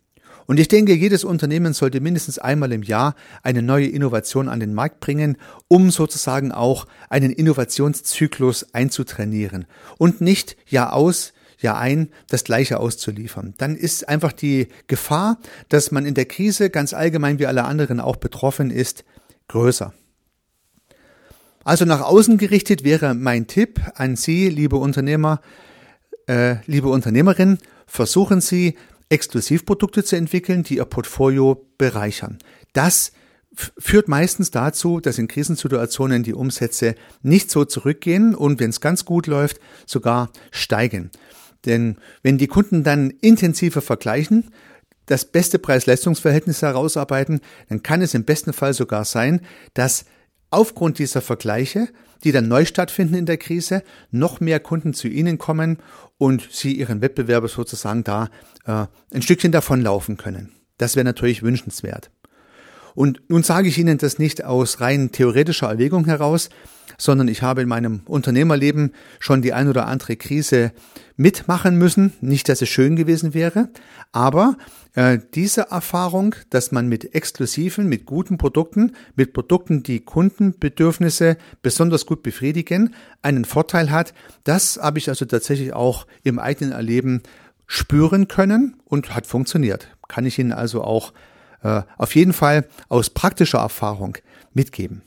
Und 0.47 0.59
ich 0.59 0.66
denke, 0.66 0.95
jedes 0.95 1.23
Unternehmen 1.23 1.75
sollte 1.75 2.00
mindestens 2.00 2.40
einmal 2.40 2.73
im 2.73 2.83
Jahr 2.83 3.14
eine 3.45 3.62
neue 3.62 3.87
Innovation 3.87 4.49
an 4.49 4.59
den 4.59 4.75
Markt 4.75 4.99
bringen, 4.99 5.37
um 5.69 5.92
sozusagen 5.92 6.50
auch 6.50 6.87
einen 7.09 7.30
Innovationszyklus 7.30 8.75
einzutrainieren 8.75 9.66
und 9.99 10.21
nicht 10.21 10.57
Jahr 10.66 10.92
aus, 10.92 11.33
Jahr 11.62 11.79
ein 11.79 12.11
das 12.29 12.45
Gleiche 12.45 12.81
auszuliefern. 12.81 13.55
Dann 13.59 13.76
ist 13.76 14.09
einfach 14.09 14.33
die 14.33 14.69
Gefahr, 14.87 15.38
dass 15.69 15.90
man 15.90 16.07
in 16.07 16.14
der 16.14 16.26
Krise 16.26 16.71
ganz 16.71 16.95
allgemein 16.95 17.38
wie 17.38 17.47
alle 17.47 17.64
anderen 17.64 18.00
auch 18.00 18.17
betroffen 18.17 18.71
ist, 18.71 19.05
größer. 19.49 19.93
Also 21.64 21.85
nach 21.85 22.00
außen 22.00 22.38
gerichtet 22.38 22.85
wäre 22.85 23.14
mein 23.14 23.47
Tipp 23.47 23.81
an 23.95 24.17
Sie, 24.17 24.49
liebe 24.49 24.76
Unternehmer, 24.76 25.40
äh, 26.26 26.57
liebe 26.67 26.88
Unternehmerin, 26.88 27.59
versuchen 27.87 28.40
Sie, 28.40 28.76
Exklusivprodukte 29.11 30.05
zu 30.05 30.17
entwickeln, 30.17 30.62
die 30.62 30.76
Ihr 30.76 30.85
Portfolio 30.85 31.67
bereichern. 31.76 32.38
Das 32.73 33.12
führt 33.55 34.09
meistens 34.09 34.50
dazu, 34.50 35.00
dass 35.00 35.19
in 35.19 35.29
Krisensituationen 35.29 36.23
die 36.23 36.35
Umsätze 36.35 36.95
nicht 37.23 37.50
so 37.50 37.64
zurückgehen 37.64 38.35
und 38.35 38.61
wenn 38.61 38.71
es 38.71 38.81
ganz 38.81 39.05
gut 39.05 39.26
läuft, 39.26 39.59
sogar 39.87 40.31
steigen. 40.52 41.11
Denn 41.67 41.97
wenn 42.23 42.38
die 42.38 42.47
Kunden 42.47 42.85
dann 42.85 43.11
intensiver 43.11 43.83
vergleichen, 43.83 44.50
das 45.07 45.25
beste 45.25 45.59
Preis-Leistungs-Verhältnis 45.59 46.62
herausarbeiten, 46.62 47.40
dann 47.69 47.83
kann 47.83 48.00
es 48.00 48.14
im 48.14 48.25
besten 48.25 48.52
Fall 48.52 48.75
sogar 48.75 49.05
sein, 49.05 49.40
dass 49.75 50.05
aufgrund 50.50 50.99
dieser 50.99 51.21
Vergleiche, 51.21 51.88
die 52.25 52.33
dann 52.33 52.49
neu 52.49 52.64
stattfinden 52.64 53.14
in 53.14 53.26
der 53.26 53.38
Krise, 53.38 53.83
noch 54.11 54.40
mehr 54.40 54.61
Kunden 54.61 54.95
zu 54.95 55.09
Ihnen 55.09 55.38
kommen 55.38 55.79
und 56.19 56.49
Sie 56.50 56.75
Ihren 56.75 57.00
Wettbewerber 57.00 57.49
sozusagen 57.49 58.05
da 58.05 58.29
äh, 58.67 58.87
ein 59.12 59.23
Stückchen 59.23 59.52
davonlaufen 59.52 60.17
können. 60.17 60.52
Das 60.79 60.97
wäre 60.97 61.05
natürlich 61.05 61.43
wünschenswert. 61.43 62.11
Und 62.94 63.23
nun 63.28 63.42
sage 63.42 63.68
ich 63.68 63.78
Ihnen 63.78 63.99
das 63.99 64.18
nicht 64.18 64.44
aus 64.44 64.80
rein 64.80 65.12
theoretischer 65.12 65.68
Erwägung 65.68 66.04
heraus, 66.04 66.50
sondern 66.99 67.28
ich 67.28 67.42
habe 67.42 67.62
in 67.62 67.68
meinem 67.68 68.02
Unternehmerleben 68.06 68.92
schon 69.18 69.42
die 69.42 69.52
ein 69.52 69.68
oder 69.68 69.87
andere 69.87 70.16
Krise 70.16 70.73
mitmachen 71.16 71.76
müssen. 71.76 72.12
Nicht, 72.20 72.49
dass 72.49 72.62
es 72.62 72.68
schön 72.68 72.97
gewesen 72.97 73.35
wäre, 73.35 73.70
aber 74.12 74.56
äh, 74.94 75.18
diese 75.35 75.70
Erfahrung, 75.70 76.35
dass 76.50 76.73
man 76.73 76.88
mit 76.88 77.14
exklusiven, 77.14 77.88
mit 77.88 78.06
guten 78.06 78.38
Produkten, 78.38 78.92
mit 79.14 79.32
Produkten, 79.32 79.82
die 79.82 80.00
Kundenbedürfnisse 80.00 81.37
besonders 81.62 82.06
gut 82.06 82.23
befriedigen, 82.23 82.94
einen 83.23 83.44
Vorteil 83.44 83.90
hat, 83.90 84.14
das 84.44 84.78
habe 84.80 84.99
ich 84.99 85.09
also 85.09 85.25
tatsächlich 85.25 85.73
auch 85.73 86.06
im 86.23 86.38
eigenen 86.38 86.73
Erleben 86.73 87.23
spüren 87.66 88.26
können 88.26 88.76
und 88.85 89.14
hat 89.14 89.26
funktioniert. 89.26 89.88
Kann 90.09 90.26
ich 90.26 90.38
Ihnen 90.38 90.52
also 90.52 90.82
auch 90.82 91.12
äh, 91.62 91.83
auf 91.99 92.14
jeden 92.14 92.33
Fall 92.33 92.67
aus 92.88 93.11
praktischer 93.11 93.59
Erfahrung 93.59 94.17
mitgeben. 94.52 95.02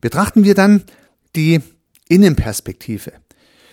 Betrachten 0.00 0.44
wir 0.44 0.54
dann 0.54 0.84
die 1.34 1.60
Innenperspektive. 2.08 3.12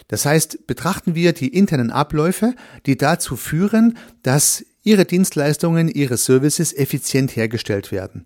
Das 0.07 0.25
heißt, 0.25 0.67
betrachten 0.67 1.15
wir 1.15 1.33
die 1.33 1.47
internen 1.47 1.91
Abläufe, 1.91 2.53
die 2.85 2.97
dazu 2.97 3.35
führen, 3.35 3.97
dass 4.23 4.63
Ihre 4.83 5.05
Dienstleistungen, 5.05 5.87
Ihre 5.87 6.17
Services 6.17 6.73
effizient 6.73 7.35
hergestellt 7.35 7.91
werden. 7.91 8.23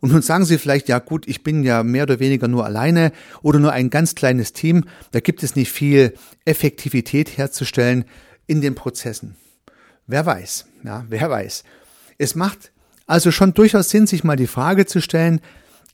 Und 0.00 0.12
nun 0.12 0.20
sagen 0.20 0.44
Sie 0.44 0.58
vielleicht, 0.58 0.88
ja 0.88 0.98
gut, 0.98 1.26
ich 1.28 1.42
bin 1.42 1.62
ja 1.62 1.84
mehr 1.84 2.02
oder 2.02 2.18
weniger 2.18 2.48
nur 2.48 2.66
alleine 2.66 3.12
oder 3.40 3.60
nur 3.60 3.72
ein 3.72 3.88
ganz 3.88 4.14
kleines 4.14 4.52
Team, 4.52 4.84
da 5.12 5.20
gibt 5.20 5.42
es 5.42 5.56
nicht 5.56 5.70
viel 5.70 6.14
Effektivität 6.44 7.38
herzustellen 7.38 8.04
in 8.46 8.60
den 8.60 8.74
Prozessen. 8.74 9.36
Wer 10.06 10.26
weiß, 10.26 10.66
ja, 10.84 11.06
wer 11.08 11.30
weiß. 11.30 11.62
Es 12.22 12.36
macht 12.36 12.70
also 13.08 13.32
schon 13.32 13.52
durchaus 13.52 13.90
Sinn, 13.90 14.06
sich 14.06 14.22
mal 14.22 14.36
die 14.36 14.46
Frage 14.46 14.86
zu 14.86 15.00
stellen, 15.00 15.40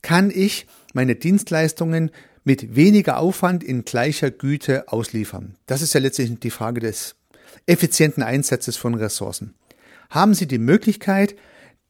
kann 0.03 0.29
ich 0.29 0.67
meine 0.93 1.15
Dienstleistungen 1.15 2.11
mit 2.43 2.75
weniger 2.75 3.17
Aufwand 3.17 3.63
in 3.63 3.83
gleicher 3.83 4.29
Güte 4.29 4.89
ausliefern? 4.89 5.55
Das 5.65 5.81
ist 5.81 5.95
ja 5.95 5.99
letztlich 5.99 6.39
die 6.39 6.51
Frage 6.51 6.81
des 6.81 7.15
effizienten 7.65 8.21
Einsatzes 8.21 8.77
von 8.77 8.93
Ressourcen. 8.93 9.55
Haben 10.11 10.35
Sie 10.35 10.47
die 10.47 10.59
Möglichkeit, 10.59 11.35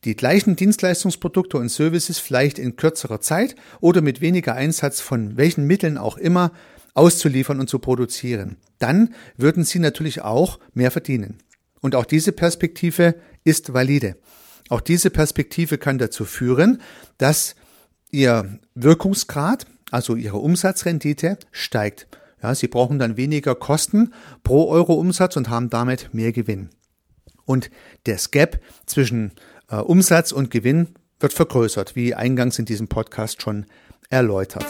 die 0.06 0.16
gleichen 0.16 0.56
Dienstleistungsprodukte 0.56 1.58
und 1.58 1.68
Services 1.68 2.18
vielleicht 2.18 2.60
in 2.60 2.78
kürzerer 2.78 3.20
Zeit 3.20 3.58
oder 3.82 4.02
mit 4.02 4.22
weniger 4.22 4.56
Einsatz 4.56 5.02
von 5.02 5.36
welchen 5.36 5.68
Mitteln 5.68 5.98
auch 5.98 6.16
immer 6.16 6.54
auszuliefern 6.94 7.60
und 7.60 7.70
zu 7.70 7.80
produzieren. 7.80 8.56
Dann 8.78 9.14
würden 9.36 9.66
Sie 9.66 9.80
natürlich 9.80 10.22
auch 10.22 10.60
mehr 10.74 10.92
verdienen. 10.92 11.40
Und 11.82 11.96
auch 11.96 12.06
diese 12.06 12.32
Perspektive 12.32 13.16
ist 13.44 13.74
valide. 13.74 14.16
Auch 14.70 14.82
diese 14.82 15.10
Perspektive 15.10 15.78
kann 15.78 15.98
dazu 15.98 16.24
führen, 16.24 16.82
dass 17.18 17.56
Ihr 18.12 18.60
Wirkungsgrad, 18.76 19.66
also 19.92 20.16
Ihre 20.16 20.38
Umsatzrendite, 20.38 21.38
steigt. 21.52 22.08
Ja, 22.42 22.56
Sie 22.56 22.68
brauchen 22.68 23.00
dann 23.00 23.18
weniger 23.18 23.56
Kosten 23.56 24.14
pro 24.44 24.70
Euro 24.70 24.94
Umsatz 24.94 25.36
und 25.36 25.50
haben 25.50 25.70
damit 25.70 26.14
mehr 26.14 26.32
Gewinn. 26.32 26.70
Und 27.46 27.70
der 28.06 28.20
Gap 28.32 28.62
zwischen 28.86 29.34
äh, 29.70 29.78
Umsatz 29.78 30.32
und 30.32 30.52
Gewinn 30.52 30.90
wird 31.20 31.34
vergrößert, 31.34 31.96
wie 31.96 32.14
eingangs 32.14 32.60
in 32.60 32.66
diesem 32.66 32.88
Podcast 32.88 33.42
schon 33.42 33.66
erläutert. 34.10 34.66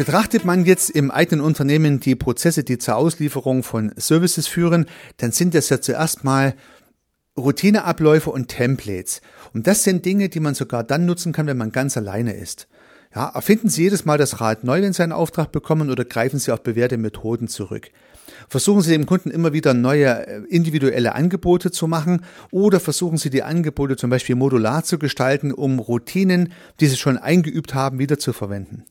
Betrachtet 0.00 0.46
man 0.46 0.64
jetzt 0.64 0.88
im 0.88 1.10
eigenen 1.10 1.44
Unternehmen 1.44 2.00
die 2.00 2.16
Prozesse, 2.16 2.64
die 2.64 2.78
zur 2.78 2.96
Auslieferung 2.96 3.62
von 3.62 3.92
Services 3.98 4.46
führen, 4.46 4.86
dann 5.18 5.30
sind 5.30 5.54
das 5.54 5.68
ja 5.68 5.82
zuerst 5.82 6.24
mal 6.24 6.54
Routineabläufe 7.36 8.30
und 8.30 8.48
Templates. 8.48 9.20
Und 9.52 9.66
das 9.66 9.84
sind 9.84 10.06
Dinge, 10.06 10.30
die 10.30 10.40
man 10.40 10.54
sogar 10.54 10.84
dann 10.84 11.04
nutzen 11.04 11.34
kann, 11.34 11.46
wenn 11.46 11.58
man 11.58 11.70
ganz 11.70 11.98
alleine 11.98 12.32
ist. 12.32 12.66
Ja, 13.14 13.28
erfinden 13.28 13.68
Sie 13.68 13.82
jedes 13.82 14.06
Mal 14.06 14.16
das 14.16 14.40
Rad 14.40 14.64
neu, 14.64 14.80
wenn 14.80 14.94
Sie 14.94 15.02
einen 15.02 15.12
Auftrag 15.12 15.52
bekommen, 15.52 15.90
oder 15.90 16.06
greifen 16.06 16.38
Sie 16.38 16.50
auf 16.50 16.62
bewährte 16.62 16.96
Methoden 16.96 17.46
zurück? 17.46 17.90
Versuchen 18.48 18.80
Sie 18.80 18.92
dem 18.92 19.04
Kunden 19.04 19.30
immer 19.30 19.52
wieder 19.52 19.74
neue 19.74 20.26
äh, 20.26 20.40
individuelle 20.48 21.14
Angebote 21.14 21.72
zu 21.72 21.86
machen 21.88 22.24
oder 22.50 22.80
versuchen 22.80 23.18
Sie 23.18 23.28
die 23.28 23.42
Angebote 23.42 23.96
zum 23.96 24.08
Beispiel 24.08 24.36
modular 24.36 24.82
zu 24.82 24.98
gestalten, 24.98 25.52
um 25.52 25.78
Routinen, 25.78 26.54
die 26.80 26.86
Sie 26.86 26.96
schon 26.96 27.18
eingeübt 27.18 27.74
haben, 27.74 27.98
wieder 27.98 28.18
zu 28.18 28.32
verwenden. 28.32 28.86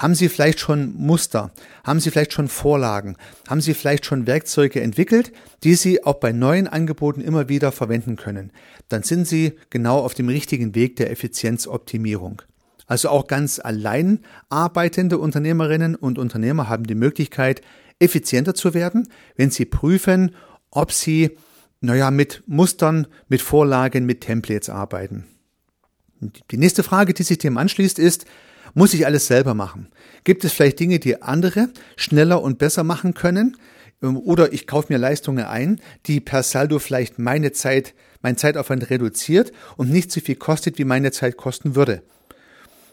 Haben 0.00 0.14
Sie 0.14 0.30
vielleicht 0.30 0.60
schon 0.60 0.94
Muster? 0.96 1.52
Haben 1.84 2.00
Sie 2.00 2.10
vielleicht 2.10 2.32
schon 2.32 2.48
Vorlagen? 2.48 3.18
Haben 3.46 3.60
Sie 3.60 3.74
vielleicht 3.74 4.06
schon 4.06 4.26
Werkzeuge 4.26 4.80
entwickelt, 4.80 5.30
die 5.62 5.74
Sie 5.74 6.02
auch 6.04 6.14
bei 6.14 6.32
neuen 6.32 6.66
Angeboten 6.66 7.20
immer 7.20 7.50
wieder 7.50 7.70
verwenden 7.70 8.16
können? 8.16 8.50
Dann 8.88 9.02
sind 9.02 9.28
Sie 9.28 9.52
genau 9.68 9.98
auf 9.98 10.14
dem 10.14 10.28
richtigen 10.28 10.74
Weg 10.74 10.96
der 10.96 11.10
Effizienzoptimierung. 11.10 12.40
Also 12.86 13.10
auch 13.10 13.26
ganz 13.26 13.58
allein 13.58 14.20
arbeitende 14.48 15.18
Unternehmerinnen 15.18 15.96
und 15.96 16.18
Unternehmer 16.18 16.70
haben 16.70 16.84
die 16.84 16.94
Möglichkeit, 16.94 17.60
effizienter 17.98 18.54
zu 18.54 18.72
werden, 18.72 19.06
wenn 19.36 19.50
sie 19.50 19.66
prüfen, 19.66 20.34
ob 20.70 20.92
sie, 20.92 21.36
naja, 21.82 22.10
mit 22.10 22.42
Mustern, 22.46 23.06
mit 23.28 23.42
Vorlagen, 23.42 24.06
mit 24.06 24.22
Templates 24.22 24.70
arbeiten. 24.70 25.26
Die 26.50 26.56
nächste 26.56 26.82
Frage, 26.82 27.12
die 27.12 27.22
sich 27.22 27.36
dem 27.36 27.58
anschließt, 27.58 27.98
ist, 27.98 28.24
muss 28.74 28.94
ich 28.94 29.06
alles 29.06 29.26
selber 29.26 29.54
machen? 29.54 29.88
Gibt 30.24 30.44
es 30.44 30.52
vielleicht 30.52 30.80
Dinge, 30.80 30.98
die 30.98 31.22
andere 31.22 31.68
schneller 31.96 32.42
und 32.42 32.58
besser 32.58 32.84
machen 32.84 33.14
können? 33.14 33.56
Ähm, 34.02 34.16
oder 34.16 34.52
ich 34.52 34.66
kaufe 34.66 34.92
mir 34.92 34.98
Leistungen 34.98 35.44
ein, 35.44 35.80
die 36.06 36.20
per 36.20 36.42
Saldo 36.42 36.78
vielleicht 36.78 37.18
meine 37.18 37.52
Zeit, 37.52 37.94
mein 38.22 38.36
Zeitaufwand 38.36 38.90
reduziert 38.90 39.52
und 39.76 39.90
nicht 39.90 40.12
so 40.12 40.20
viel 40.20 40.36
kostet, 40.36 40.78
wie 40.78 40.84
meine 40.84 41.12
Zeit 41.12 41.36
kosten 41.36 41.74
würde. 41.74 42.02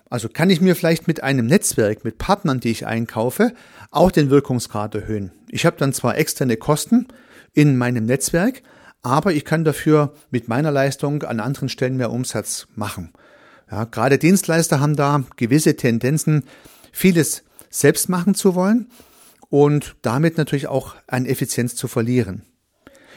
Also 0.09 0.29
kann 0.29 0.49
ich 0.49 0.61
mir 0.61 0.75
vielleicht 0.75 1.07
mit 1.07 1.21
einem 1.21 1.47
Netzwerk, 1.47 2.05
mit 2.05 2.17
Partnern, 2.17 2.61
die 2.61 2.71
ich 2.71 2.85
einkaufe, 2.85 3.53
auch 3.91 4.11
den 4.11 4.29
Wirkungsgrad 4.29 4.95
erhöhen. 4.95 5.31
Ich 5.49 5.65
habe 5.65 5.77
dann 5.77 5.91
zwar 5.93 6.17
externe 6.17 6.55
Kosten 6.55 7.07
in 7.53 7.77
meinem 7.77 8.05
Netzwerk, 8.05 8.61
aber 9.01 9.33
ich 9.33 9.43
kann 9.43 9.65
dafür 9.65 10.13
mit 10.31 10.47
meiner 10.47 10.71
Leistung 10.71 11.23
an 11.23 11.39
anderen 11.39 11.69
Stellen 11.69 11.97
mehr 11.97 12.11
Umsatz 12.11 12.67
machen. 12.75 13.11
Ja, 13.69 13.83
gerade 13.83 14.17
Dienstleister 14.17 14.79
haben 14.79 14.95
da 14.95 15.23
gewisse 15.35 15.75
Tendenzen, 15.75 16.43
vieles 16.91 17.43
selbst 17.69 18.09
machen 18.09 18.33
zu 18.33 18.55
wollen 18.55 18.89
und 19.49 19.95
damit 20.01 20.37
natürlich 20.37 20.67
auch 20.67 20.95
an 21.07 21.25
Effizienz 21.25 21.75
zu 21.75 21.87
verlieren. 21.87 22.43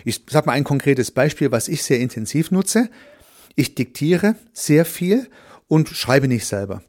Ich 0.05 0.25
sage 0.29 0.47
mal 0.47 0.53
ein 0.53 0.65
konkretes 0.65 1.11
Beispiel, 1.11 1.53
was 1.53 1.69
ich 1.69 1.83
sehr 1.83 2.01
intensiv 2.01 2.51
nutze. 2.51 2.91
Ich 3.55 3.75
diktiere 3.75 4.37
sehr 4.53 4.85
viel 4.85 5.29
und 5.69 5.89
schreibe 5.89 6.29
nicht 6.29 6.47
selber. 6.47 6.83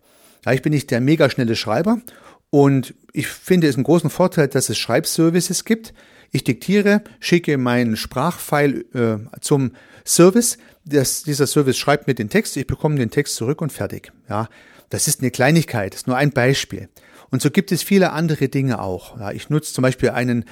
Ja, 0.45 0.53
ich 0.53 0.61
bin 0.61 0.73
nicht 0.73 0.89
der 0.91 1.01
mega 1.01 1.29
schnelle 1.29 1.55
Schreiber 1.55 2.01
und 2.49 2.95
ich 3.13 3.27
finde 3.27 3.67
es 3.67 3.75
einen 3.75 3.83
großen 3.83 4.09
Vorteil, 4.09 4.47
dass 4.47 4.69
es 4.69 4.77
Schreibservices 4.77 5.65
gibt. 5.65 5.93
Ich 6.31 6.43
diktiere, 6.43 7.03
schicke 7.19 7.57
meinen 7.57 7.97
Sprachfile 7.97 8.85
äh, 8.93 9.39
zum 9.41 9.71
Service. 10.05 10.57
Das, 10.85 11.23
dieser 11.23 11.47
Service 11.47 11.77
schreibt 11.77 12.07
mir 12.07 12.15
den 12.15 12.29
Text, 12.29 12.57
ich 12.57 12.67
bekomme 12.67 12.95
den 12.95 13.11
Text 13.11 13.35
zurück 13.35 13.61
und 13.61 13.71
fertig. 13.71 14.11
Ja, 14.29 14.49
das 14.89 15.07
ist 15.07 15.21
eine 15.21 15.31
Kleinigkeit, 15.31 15.95
ist 15.95 16.07
nur 16.07 16.17
ein 16.17 16.31
Beispiel. 16.31 16.89
Und 17.29 17.41
so 17.41 17.49
gibt 17.49 17.71
es 17.71 17.83
viele 17.83 18.11
andere 18.11 18.49
Dinge 18.49 18.81
auch. 18.81 19.19
Ja, 19.19 19.31
ich 19.31 19.49
nutze 19.49 19.73
zum 19.73 19.83
Beispiel 19.83 20.09
einen 20.09 20.45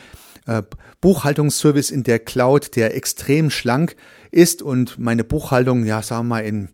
äh, 0.48 0.63
Buchhaltungsservice 1.02 1.92
in 1.92 2.04
der 2.04 2.20
Cloud, 2.20 2.76
der 2.76 2.96
extrem 2.96 3.50
schlank 3.50 3.96
ist 4.32 4.62
und 4.62 4.98
meine 4.98 5.24
Buchhaltung, 5.24 5.86
ja, 5.86 6.02
sagen 6.02 6.28
wir 6.28 6.36
mal, 6.36 6.46
in 6.46 6.70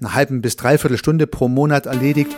einer 0.00 0.14
halben 0.14 0.42
bis 0.42 0.56
dreiviertel 0.56 0.98
Stunde 0.98 1.26
pro 1.26 1.48
Monat 1.48 1.86
erledigt. 1.86 2.36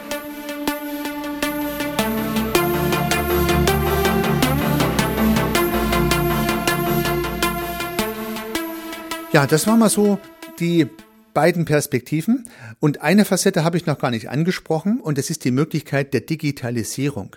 Ja, 9.37 9.47
das 9.47 9.67
war 9.67 9.77
mal 9.77 9.91
so 9.91 10.19
die 10.61 10.87
beiden 11.35 11.67
Perspektiven. 11.67 12.49
Und 12.81 13.03
eine 13.03 13.27
Facette 13.27 13.65
habe 13.65 13.77
ich 13.77 13.85
noch 13.85 13.99
gar 13.99 14.11
nicht 14.11 14.31
angesprochen 14.31 14.99
und 14.99 15.19
das 15.19 15.29
ist 15.29 15.45
die 15.45 15.51
Möglichkeit 15.51 16.15
der 16.15 16.23
Digitalisierung. 16.23 17.37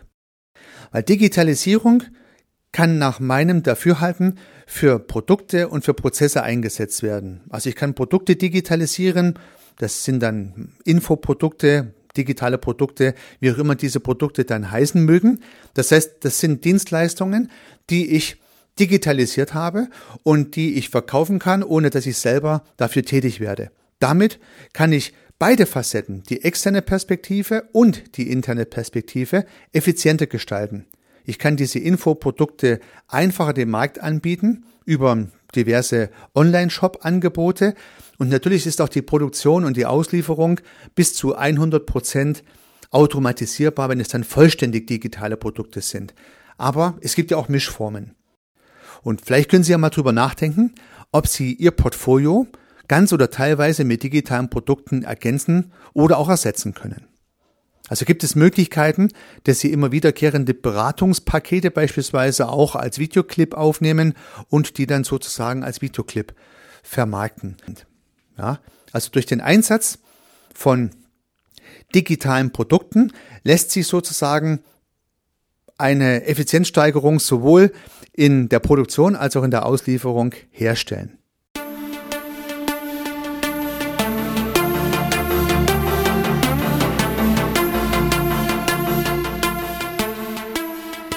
Weil 0.93 1.03
Digitalisierung 1.03 2.03
kann 2.71 2.99
nach 2.99 3.19
meinem 3.19 3.63
Dafürhalten 3.63 4.39
für 4.65 4.97
Produkte 4.97 5.67
und 5.67 5.83
für 5.83 5.93
Prozesse 5.93 6.41
eingesetzt 6.41 7.03
werden. 7.03 7.41
Also 7.49 7.67
ich 7.67 7.75
kann 7.75 7.95
Produkte 7.95 8.37
digitalisieren, 8.37 9.37
das 9.77 10.05
sind 10.05 10.23
dann 10.23 10.71
Infoprodukte, 10.85 11.95
digitale 12.15 12.57
Produkte, 12.57 13.13
wie 13.41 13.51
auch 13.51 13.57
immer 13.57 13.75
diese 13.75 13.99
Produkte 13.99 14.45
dann 14.45 14.71
heißen 14.71 15.03
mögen. 15.03 15.41
Das 15.73 15.91
heißt, 15.91 16.23
das 16.23 16.39
sind 16.39 16.63
Dienstleistungen, 16.63 17.51
die 17.89 18.15
ich 18.15 18.37
digitalisiert 18.79 19.53
habe 19.53 19.89
und 20.23 20.55
die 20.55 20.75
ich 20.75 20.89
verkaufen 20.89 21.39
kann, 21.39 21.63
ohne 21.63 21.89
dass 21.89 22.05
ich 22.05 22.17
selber 22.17 22.63
dafür 22.77 23.03
tätig 23.03 23.39
werde. 23.39 23.71
Damit 23.99 24.39
kann 24.73 24.93
ich 24.93 25.13
beide 25.37 25.65
Facetten, 25.65 26.23
die 26.23 26.43
externe 26.43 26.81
Perspektive 26.81 27.69
und 27.71 28.17
die 28.17 28.29
interne 28.29 28.65
Perspektive, 28.65 29.45
effizienter 29.71 30.27
gestalten. 30.27 30.85
Ich 31.25 31.39
kann 31.39 31.57
diese 31.57 31.79
Infoprodukte 31.79 32.79
einfacher 33.07 33.53
dem 33.53 33.69
Markt 33.69 33.99
anbieten 33.99 34.65
über 34.85 35.27
diverse 35.55 36.09
Online-Shop-Angebote 36.35 37.75
und 38.17 38.29
natürlich 38.29 38.65
ist 38.65 38.81
auch 38.81 38.89
die 38.89 39.01
Produktion 39.01 39.65
und 39.65 39.77
die 39.77 39.85
Auslieferung 39.85 40.59
bis 40.95 41.13
zu 41.13 41.35
100 41.35 41.85
Prozent 41.85 42.43
automatisierbar, 42.91 43.89
wenn 43.89 43.99
es 43.99 44.07
dann 44.07 44.23
vollständig 44.23 44.87
digitale 44.87 45.37
Produkte 45.37 45.81
sind. 45.81 46.13
Aber 46.57 46.97
es 47.01 47.15
gibt 47.15 47.31
ja 47.31 47.37
auch 47.37 47.47
Mischformen. 47.47 48.15
Und 49.01 49.21
vielleicht 49.25 49.49
können 49.49 49.63
Sie 49.63 49.71
ja 49.71 49.77
mal 49.77 49.89
drüber 49.89 50.11
nachdenken, 50.11 50.73
ob 51.11 51.27
Sie 51.27 51.53
Ihr 51.53 51.71
Portfolio 51.71 52.47
ganz 52.87 53.13
oder 53.13 53.29
teilweise 53.29 53.83
mit 53.83 54.03
digitalen 54.03 54.49
Produkten 54.49 55.03
ergänzen 55.03 55.71
oder 55.93 56.17
auch 56.17 56.29
ersetzen 56.29 56.73
können. 56.73 57.07
Also 57.87 58.05
gibt 58.05 58.23
es 58.23 58.35
Möglichkeiten, 58.35 59.09
dass 59.45 59.59
Sie 59.59 59.71
immer 59.71 59.91
wiederkehrende 59.91 60.53
Beratungspakete 60.53 61.71
beispielsweise 61.71 62.49
auch 62.49 62.75
als 62.75 62.99
Videoclip 62.99 63.55
aufnehmen 63.55 64.13
und 64.49 64.77
die 64.77 64.85
dann 64.85 65.03
sozusagen 65.03 65.63
als 65.63 65.81
Videoclip 65.81 66.35
vermarkten. 66.83 67.57
Ja, 68.37 68.59
also 68.91 69.09
durch 69.11 69.25
den 69.25 69.41
Einsatz 69.41 69.99
von 70.53 70.91
digitalen 71.95 72.51
Produkten 72.51 73.11
lässt 73.43 73.71
sich 73.71 73.87
sozusagen 73.87 74.59
eine 75.79 76.25
Effizienzsteigerung 76.25 77.19
sowohl 77.19 77.71
in 78.13 78.49
der 78.49 78.59
Produktion 78.59 79.15
als 79.15 79.35
auch 79.35 79.43
in 79.43 79.51
der 79.51 79.65
Auslieferung 79.65 80.35
herstellen. 80.51 81.17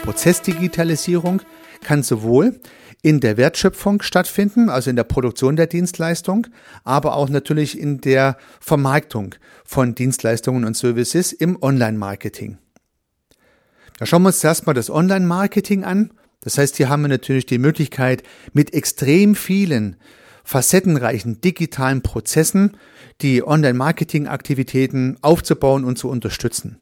Prozessdigitalisierung 0.02 1.42
kann 1.82 2.02
sowohl 2.02 2.60
in 3.02 3.18
der 3.18 3.36
Wertschöpfung 3.36 4.02
stattfinden, 4.02 4.68
also 4.68 4.90
in 4.90 4.96
der 4.96 5.04
Produktion 5.04 5.56
der 5.56 5.66
Dienstleistung, 5.66 6.46
aber 6.84 7.16
auch 7.16 7.28
natürlich 7.28 7.78
in 7.78 8.00
der 8.00 8.36
Vermarktung 8.60 9.34
von 9.64 9.94
Dienstleistungen 9.94 10.64
und 10.64 10.76
Services 10.76 11.32
im 11.32 11.60
Online-Marketing. 11.60 12.58
Da 14.02 14.06
schauen 14.06 14.22
wir 14.22 14.30
uns 14.30 14.40
zuerst 14.40 14.66
mal 14.66 14.72
das 14.72 14.90
Online-Marketing 14.90 15.84
an. 15.84 16.10
Das 16.40 16.58
heißt, 16.58 16.76
hier 16.76 16.88
haben 16.88 17.02
wir 17.02 17.08
natürlich 17.08 17.46
die 17.46 17.58
Möglichkeit, 17.58 18.24
mit 18.52 18.74
extrem 18.74 19.36
vielen 19.36 19.94
facettenreichen 20.42 21.40
digitalen 21.40 22.02
Prozessen 22.02 22.76
die 23.20 23.46
Online-Marketing-Aktivitäten 23.46 25.18
aufzubauen 25.20 25.84
und 25.84 25.98
zu 25.98 26.08
unterstützen. 26.08 26.80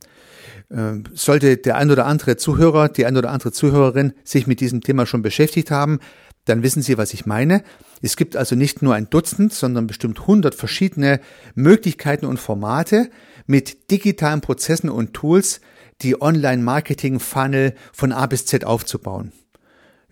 Ähm, 0.70 1.04
sollte 1.12 1.58
der 1.58 1.76
ein 1.76 1.90
oder 1.90 2.06
andere 2.06 2.38
Zuhörer, 2.38 2.88
die 2.88 3.04
ein 3.04 3.18
oder 3.18 3.32
andere 3.32 3.52
Zuhörerin 3.52 4.14
sich 4.24 4.46
mit 4.46 4.60
diesem 4.60 4.80
Thema 4.80 5.04
schon 5.04 5.20
beschäftigt 5.20 5.70
haben, 5.70 6.00
dann 6.46 6.62
wissen 6.62 6.80
Sie, 6.80 6.96
was 6.96 7.12
ich 7.12 7.26
meine. 7.26 7.62
Es 8.00 8.16
gibt 8.16 8.34
also 8.34 8.56
nicht 8.56 8.80
nur 8.80 8.94
ein 8.94 9.10
Dutzend, 9.10 9.52
sondern 9.52 9.86
bestimmt 9.86 10.26
hundert 10.26 10.54
verschiedene 10.54 11.20
Möglichkeiten 11.54 12.24
und 12.24 12.40
Formate 12.40 13.10
mit 13.46 13.90
digitalen 13.90 14.40
Prozessen 14.40 14.88
und 14.88 15.12
Tools, 15.12 15.60
die 16.02 16.20
Online-Marketing-Funnel 16.20 17.74
von 17.92 18.12
A 18.12 18.26
bis 18.26 18.46
Z 18.46 18.64
aufzubauen. 18.64 19.32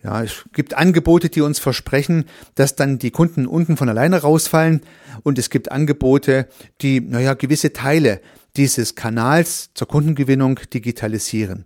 Ja, 0.03 0.23
es 0.23 0.45
gibt 0.53 0.75
Angebote, 0.75 1.29
die 1.29 1.41
uns 1.41 1.59
versprechen, 1.59 2.25
dass 2.55 2.75
dann 2.75 2.99
die 2.99 3.11
Kunden 3.11 3.45
unten 3.45 3.75
von 3.75 3.89
alleine 3.89 4.21
rausfallen 4.21 4.81
und 5.23 5.37
es 5.37 5.49
gibt 5.49 5.71
Angebote, 5.71 6.47
die, 6.81 7.01
naja, 7.01 7.33
gewisse 7.33 7.73
Teile 7.73 8.21
dieses 8.55 8.95
Kanals 8.95 9.71
zur 9.73 9.87
Kundengewinnung 9.87 10.59
digitalisieren. 10.73 11.65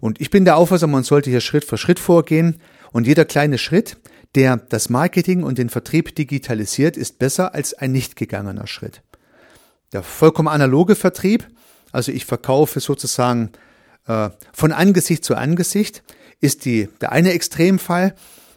Und 0.00 0.20
ich 0.20 0.30
bin 0.30 0.44
der 0.44 0.56
Auffassung, 0.56 0.92
man 0.92 1.02
sollte 1.02 1.30
hier 1.30 1.40
Schritt 1.40 1.64
für 1.64 1.78
Schritt 1.78 1.98
vorgehen 1.98 2.60
und 2.92 3.06
jeder 3.06 3.24
kleine 3.24 3.58
Schritt, 3.58 3.96
der 4.36 4.56
das 4.56 4.88
Marketing 4.88 5.42
und 5.42 5.58
den 5.58 5.68
Vertrieb 5.68 6.14
digitalisiert, 6.14 6.96
ist 6.96 7.18
besser 7.18 7.54
als 7.54 7.74
ein 7.74 7.92
nicht 7.92 8.14
gegangener 8.14 8.66
Schritt. 8.66 9.02
Der 9.92 10.02
vollkommen 10.02 10.48
analoge 10.48 10.94
Vertrieb, 10.94 11.48
also 11.94 12.10
ich 12.10 12.24
verkaufe 12.24 12.80
sozusagen 12.80 13.50
äh, 14.06 14.30
von 14.52 14.72
Angesicht 14.72 15.24
zu 15.24 15.36
Angesicht, 15.36 16.02
ist 16.40 16.64
die, 16.64 16.88
der 17.00 17.12
eine 17.12 17.32
Extremfall. 17.32 18.14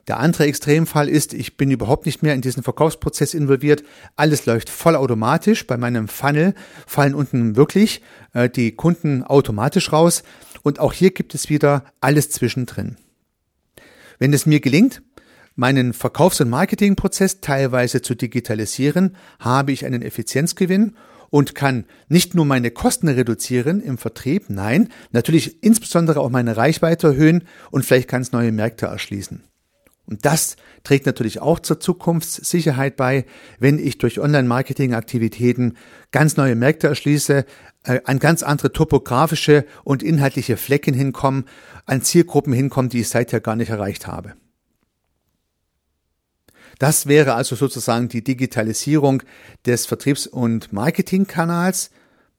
Der 0.08 0.20
andere 0.20 0.46
Extremfall 0.46 1.08
ist, 1.08 1.34
ich 1.34 1.56
bin 1.56 1.70
überhaupt 1.70 2.06
nicht 2.06 2.24
mehr 2.24 2.34
in 2.34 2.42
diesen 2.42 2.64
Verkaufsprozess 2.64 3.34
involviert. 3.34 3.84
Alles 4.16 4.46
läuft 4.46 4.70
vollautomatisch. 4.70 5.68
Bei 5.68 5.78
meinem 5.78 6.08
Funnel 6.08 6.56
fallen 6.88 7.14
unten 7.14 7.56
wirklich 7.56 8.02
äh, 8.34 8.50
die 8.50 8.72
Kunden 8.72 9.24
automatisch 9.24 9.92
raus. 9.92 10.24
Und 10.64 10.80
auch 10.80 10.94
hier 10.94 11.12
gibt 11.12 11.36
es 11.36 11.50
wieder 11.50 11.84
alles 12.02 12.32
zwischendrin. 12.32 12.98
Wenn 14.18 14.34
es 14.34 14.48
mir 14.48 14.62
gelingt, 14.62 15.04
meinen 15.56 15.94
Verkaufs- 15.94 16.42
und 16.42 16.50
Marketingprozess 16.50 17.42
teilweise 17.42 18.02
zu 18.02 18.16
digitalisieren, 18.16 19.16
habe 19.40 19.74
ich 19.74 19.86
einen 19.86 20.02
Effizienzgewinn 20.02 20.96
und 21.30 21.56
kann 21.56 21.86
nicht 22.08 22.36
nur 22.36 22.46
meine 22.46 22.72
Kosten 22.72 23.08
reduzieren 23.08 23.82
im 23.82 23.98
Vertrieb, 23.98 24.50
nein, 24.50 24.90
natürlich 25.12 25.64
insbesondere 25.64 26.20
auch 26.20 26.30
meine 26.30 26.58
Reichweite 26.58 27.08
erhöhen 27.08 27.44
und 27.72 27.86
vielleicht 27.86 28.10
ganz 28.10 28.32
neue 28.32 28.52
Märkte 28.52 28.88
erschließen. 28.88 29.44
Und 30.10 30.26
das 30.26 30.56
trägt 30.84 31.06
natürlich 31.06 31.42
auch 31.42 31.60
zur 31.60 31.82
Zukunftssicherheit 31.82 32.96
bei, 32.96 33.26
wenn 33.60 33.78
ich 33.78 33.98
durch 33.98 34.22
Online-Marketing-Aktivitäten 34.22 35.74
ganz 36.12 36.38
neue 36.38 36.56
Märkte 36.56 36.88
erschließe, 36.88 37.46
äh, 37.84 38.00
an 38.06 38.20
ganz 38.20 38.42
andere 38.42 38.72
topografische 38.72 39.66
und 39.84 40.04
inhaltliche 40.04 40.56
Flecken 40.56 40.94
hinkommen, 40.94 41.44
an 41.86 42.02
Zielgruppen 42.02 42.54
hinkommen, 42.54 42.90
die 42.90 43.02
ich 43.02 43.10
seither 43.10 43.42
gar 43.42 43.58
nicht 43.58 43.70
erreicht 43.70 44.08
habe. 44.08 44.36
Das 46.80 47.08
wäre 47.08 47.34
also 47.34 47.56
sozusagen 47.56 48.08
die 48.08 48.24
Digitalisierung 48.24 49.24
des 49.66 49.86
Vertriebs- 49.86 50.28
und 50.28 50.72
Marketingkanals 50.74 51.92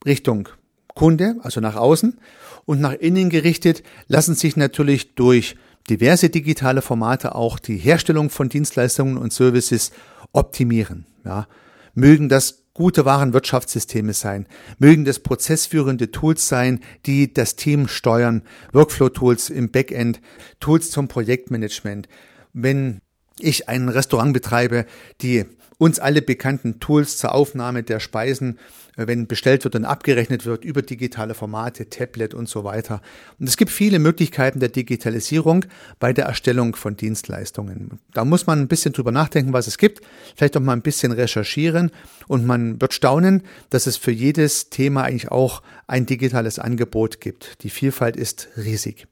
Richtung 0.05 0.49
Kunde, 0.95 1.37
also 1.43 1.61
nach 1.61 1.77
außen. 1.77 2.19
Und 2.65 2.81
nach 2.81 2.93
innen 2.93 3.31
gerichtet 3.31 3.83
lassen 4.07 4.35
sich 4.35 4.57
natürlich 4.57 5.15
durch 5.15 5.57
diverse 5.89 6.29
digitale 6.29 6.83
Formate 6.83 7.35
auch 7.35 7.59
die 7.59 7.79
Herstellung 7.79 8.31
von 8.31 8.49
Dienstleistungen 8.49 9.17
und 9.17 9.33
Services 9.33 9.91
optimieren. 10.33 11.07
Ja. 11.25 11.47
Mögen 11.95 12.29
das 12.29 12.65
gute 12.75 13.05
Warenwirtschaftssysteme 13.05 14.13
sein, 14.13 14.47
mögen 14.79 15.05
das 15.05 15.19
prozessführende 15.19 16.13
Tools 16.13 16.47
sein, 16.47 16.81
die 17.07 17.33
das 17.33 17.57
Team 17.57 17.89
steuern, 17.89 18.43
Workflow-Tools 18.73 19.51
im 19.51 19.73
Backend, 19.73 20.21
Tools 20.61 20.91
zum 20.93 21.09
Projektmanagement. 21.09 22.09
Wenn 22.53 23.01
ich 23.41 23.69
ein 23.69 23.89
Restaurant 23.89 24.33
betreibe, 24.33 24.87
die 25.21 25.47
uns 25.79 26.01
alle 26.01 26.23
bekannten 26.23 26.81
Tools 26.81 27.17
zur 27.17 27.35
Aufnahme 27.35 27.85
der 27.85 28.01
Speisen, 28.01 28.59
äh, 28.97 29.07
wenn 29.07 29.27
bestellt 29.27 29.65
wird 29.65 29.77
und 29.77 29.85
abgerechnet 29.85 30.45
wird 30.45 30.65
über 30.65 30.83
digitale 30.83 31.35
Formate, 31.35 31.89
Tablet 31.89 32.35
und 32.35 32.49
so 32.49 32.65
weiter. 32.65 33.01
Und 33.39 33.49
es 33.49 33.57
gibt 33.57 33.71
viele 33.71 34.01
Möglichkeiten 34.01 34.61
der 34.61 34.69
Digitalisierung 34.69 35.65
bei 36.01 36.13
der 36.13 36.27
Erstellung 36.27 36.75
von 36.75 36.97
Dienstleistungen. 36.97 38.01
Da 38.13 38.25
muss 38.25 38.47
man 38.47 38.61
ein 38.61 38.69
bisschen 38.69 38.93
drüber 38.93 39.13
nachdenken, 39.13 39.53
was 39.53 39.69
es 39.69 39.79
gibt, 39.79 40.01
vielleicht 40.37 40.57
auch 40.57 40.61
mal 40.61 40.73
ein 40.73 40.83
bisschen 40.83 41.13
recherchieren 41.13 41.93
und 42.27 42.45
man 42.45 42.81
wird 42.81 42.93
staunen, 42.93 43.45
dass 43.71 43.87
es 43.87 43.97
für 43.97 44.11
jedes 44.11 44.71
Thema 44.71 45.05
eigentlich 45.05 45.31
auch 45.31 45.63
ein 45.87 46.07
digitales 46.07 46.59
Angebot 46.59 47.21
gibt. 47.21 47.63
Die 47.63 47.71
Vielfalt 47.71 48.17
ist 48.17 48.49
riesig. 48.57 49.07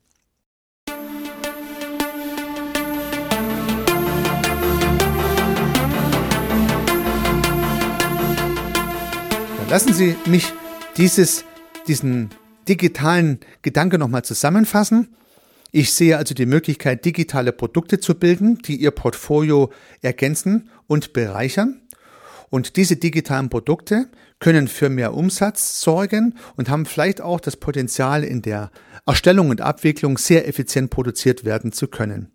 Lassen 9.69 9.93
Sie 9.93 10.15
mich 10.27 10.53
dieses, 10.97 11.45
diesen 11.89 12.31
digitalen 12.69 13.41
Gedanke 13.63 13.99
nochmal 13.99 14.25
zusammenfassen. 14.25 15.09
Ich 15.73 15.93
sehe 15.93 16.17
also 16.17 16.35
die 16.35 16.47
Möglichkeit, 16.47 17.05
digitale 17.05 17.53
Produkte 17.53 17.99
zu 17.99 18.15
bilden, 18.15 18.59
die 18.59 18.77
Ihr 18.77 18.93
Portfolio 18.93 19.73
ergänzen 20.03 20.71
und 20.87 21.13
bereichern. 21.13 21.81
Und 22.49 22.77
diese 22.77 22.97
digitalen 22.97 23.51
Produkte 23.51 24.09
können 24.39 24.69
für 24.69 24.89
mehr 24.89 25.15
Umsatz 25.15 25.81
sorgen 25.81 26.37
und 26.57 26.69
haben 26.69 26.87
vielleicht 26.87 27.21
auch 27.21 27.41
das 27.41 27.57
Potenzial, 27.57 28.23
in 28.23 28.43
der 28.43 28.71
Erstellung 29.05 29.51
und 29.51 29.61
Abwicklung 29.61 30.17
sehr 30.17 30.47
effizient 30.47 30.91
produziert 30.91 31.45
werden 31.45 31.73
zu 31.73 31.89
können. 31.89 32.31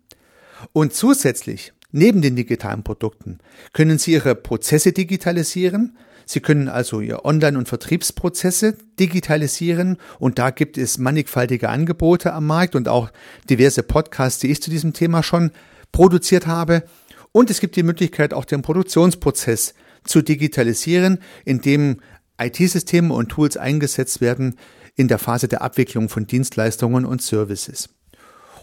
Und 0.74 0.92
zusätzlich, 0.92 1.72
neben 1.92 2.20
den 2.20 2.36
digitalen 2.36 2.84
Produkten, 2.84 3.38
können 3.72 3.98
Sie 3.98 4.12
Ihre 4.12 4.34
Prozesse 4.34 4.92
digitalisieren, 4.92 5.96
Sie 6.26 6.40
können 6.40 6.68
also 6.68 7.00
Ihr 7.00 7.24
Online- 7.24 7.58
und 7.58 7.68
Vertriebsprozesse 7.68 8.76
digitalisieren 8.98 9.98
und 10.18 10.38
da 10.38 10.50
gibt 10.50 10.78
es 10.78 10.98
mannigfaltige 10.98 11.68
Angebote 11.68 12.32
am 12.32 12.46
Markt 12.46 12.74
und 12.74 12.88
auch 12.88 13.10
diverse 13.48 13.82
Podcasts, 13.82 14.40
die 14.40 14.50
ich 14.50 14.62
zu 14.62 14.70
diesem 14.70 14.92
Thema 14.92 15.22
schon 15.22 15.50
produziert 15.92 16.46
habe. 16.46 16.84
Und 17.32 17.50
es 17.50 17.60
gibt 17.60 17.76
die 17.76 17.82
Möglichkeit, 17.82 18.34
auch 18.34 18.44
den 18.44 18.62
Produktionsprozess 18.62 19.74
zu 20.04 20.22
digitalisieren, 20.22 21.18
indem 21.44 22.00
IT-Systeme 22.38 23.12
und 23.14 23.28
Tools 23.28 23.56
eingesetzt 23.56 24.20
werden 24.20 24.56
in 24.94 25.08
der 25.08 25.18
Phase 25.18 25.48
der 25.48 25.62
Abwicklung 25.62 26.08
von 26.08 26.26
Dienstleistungen 26.26 27.04
und 27.04 27.22
Services. 27.22 27.88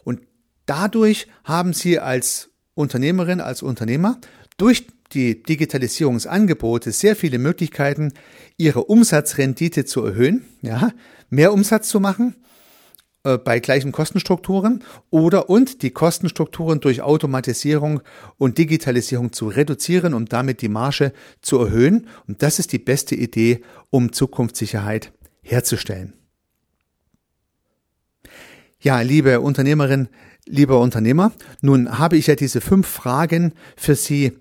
Und 0.04 0.22
dadurch 0.66 1.28
haben 1.44 1.74
Sie 1.74 2.00
als 2.00 2.50
Unternehmerin, 2.76 3.42
als 3.42 3.62
Unternehmer 3.62 4.20
durch 4.60 4.88
die 5.14 5.42
Digitalisierungsangebote 5.42 6.92
sehr 6.92 7.16
viele 7.16 7.40
Möglichkeiten, 7.40 8.14
Ihre 8.58 8.84
Umsatzrendite 8.84 9.86
zu 9.86 10.04
erhöhen, 10.04 10.46
ja, 10.62 10.92
mehr 11.30 11.52
Umsatz 11.54 11.90
zu 11.90 12.00
machen 12.00 12.36
äh, 13.24 13.38
bei 13.38 13.60
gleichen 13.60 13.92
Kostenstrukturen 13.92 14.84
oder 15.10 15.50
und 15.50 15.82
die 15.82 15.92
Kostenstrukturen 15.92 16.80
durch 16.80 17.02
Automatisierung 17.02 18.02
und 18.38 18.58
Digitalisierung 18.58 19.34
zu 19.34 19.48
reduzieren, 19.48 20.14
um 20.14 20.26
damit 20.26 20.62
die 20.62 20.70
Marge 20.70 21.14
zu 21.42 21.58
erhöhen. 21.60 22.08
Und 22.28 22.44
das 22.44 22.60
ist 22.60 22.72
die 22.72 22.80
beste 22.80 23.16
Idee, 23.16 23.62
um 23.90 24.12
Zukunftssicherheit 24.12 25.12
herzustellen. 25.42 26.14
Ja, 28.82 29.02
liebe 29.02 29.42
Unternehmerin, 29.42 30.08
lieber 30.50 30.80
Unternehmer, 30.80 31.32
nun 31.62 31.98
habe 31.98 32.18
ich 32.18 32.28
ja 32.28 32.36
diese 32.36 32.60
fünf 32.60 32.88
Fragen 32.88 33.54
für 33.78 33.96
Sie 33.96 34.34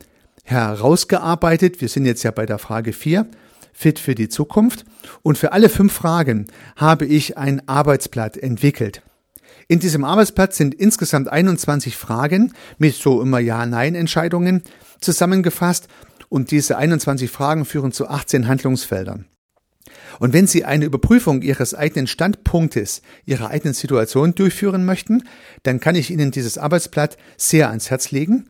herausgearbeitet. 0.44 1.80
Wir 1.80 1.88
sind 1.88 2.06
jetzt 2.06 2.22
ja 2.22 2.30
bei 2.30 2.46
der 2.46 2.58
Frage 2.58 2.92
vier 2.92 3.26
fit 3.72 4.00
für 4.00 4.16
die 4.16 4.28
Zukunft. 4.28 4.84
Und 5.22 5.38
für 5.38 5.52
alle 5.52 5.68
fünf 5.68 5.92
Fragen 5.92 6.48
habe 6.76 7.06
ich 7.06 7.38
ein 7.38 7.68
Arbeitsblatt 7.68 8.36
entwickelt. 8.36 9.02
In 9.68 9.78
diesem 9.78 10.04
Arbeitsblatt 10.04 10.52
sind 10.52 10.74
insgesamt 10.74 11.28
21 11.28 11.96
Fragen 11.96 12.54
mit 12.78 12.94
so 12.94 13.22
immer 13.22 13.38
Ja-Nein-Entscheidungen 13.38 14.62
zusammengefasst 15.00 15.86
und 16.28 16.50
diese 16.50 16.76
21 16.76 17.30
Fragen 17.30 17.64
führen 17.64 17.92
zu 17.92 18.08
18 18.08 18.48
Handlungsfeldern. 18.48 19.26
Und 20.18 20.32
wenn 20.32 20.46
Sie 20.46 20.64
eine 20.64 20.84
Überprüfung 20.84 21.42
Ihres 21.42 21.74
eigenen 21.74 22.06
Standpunktes, 22.06 23.02
Ihrer 23.24 23.50
eigenen 23.50 23.74
Situation 23.74 24.34
durchführen 24.34 24.84
möchten, 24.84 25.24
dann 25.62 25.80
kann 25.80 25.94
ich 25.94 26.10
Ihnen 26.10 26.30
dieses 26.30 26.58
Arbeitsblatt 26.58 27.16
sehr 27.36 27.68
ans 27.68 27.90
Herz 27.90 28.10
legen. 28.10 28.46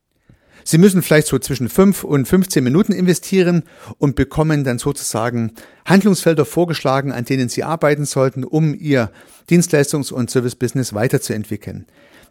Sie 0.64 0.76
müssen 0.76 1.00
vielleicht 1.00 1.28
so 1.28 1.38
zwischen 1.38 1.70
5 1.70 2.04
und 2.04 2.28
15 2.28 2.62
Minuten 2.62 2.92
investieren 2.92 3.62
und 3.96 4.16
bekommen 4.16 4.64
dann 4.64 4.78
sozusagen 4.78 5.52
Handlungsfelder 5.86 6.44
vorgeschlagen, 6.44 7.10
an 7.10 7.24
denen 7.24 7.48
Sie 7.48 7.64
arbeiten 7.64 8.04
sollten, 8.04 8.44
um 8.44 8.74
Ihr 8.74 9.10
Dienstleistungs- 9.48 10.12
und 10.12 10.30
Service-Business 10.30 10.92
weiterzuentwickeln. 10.92 11.86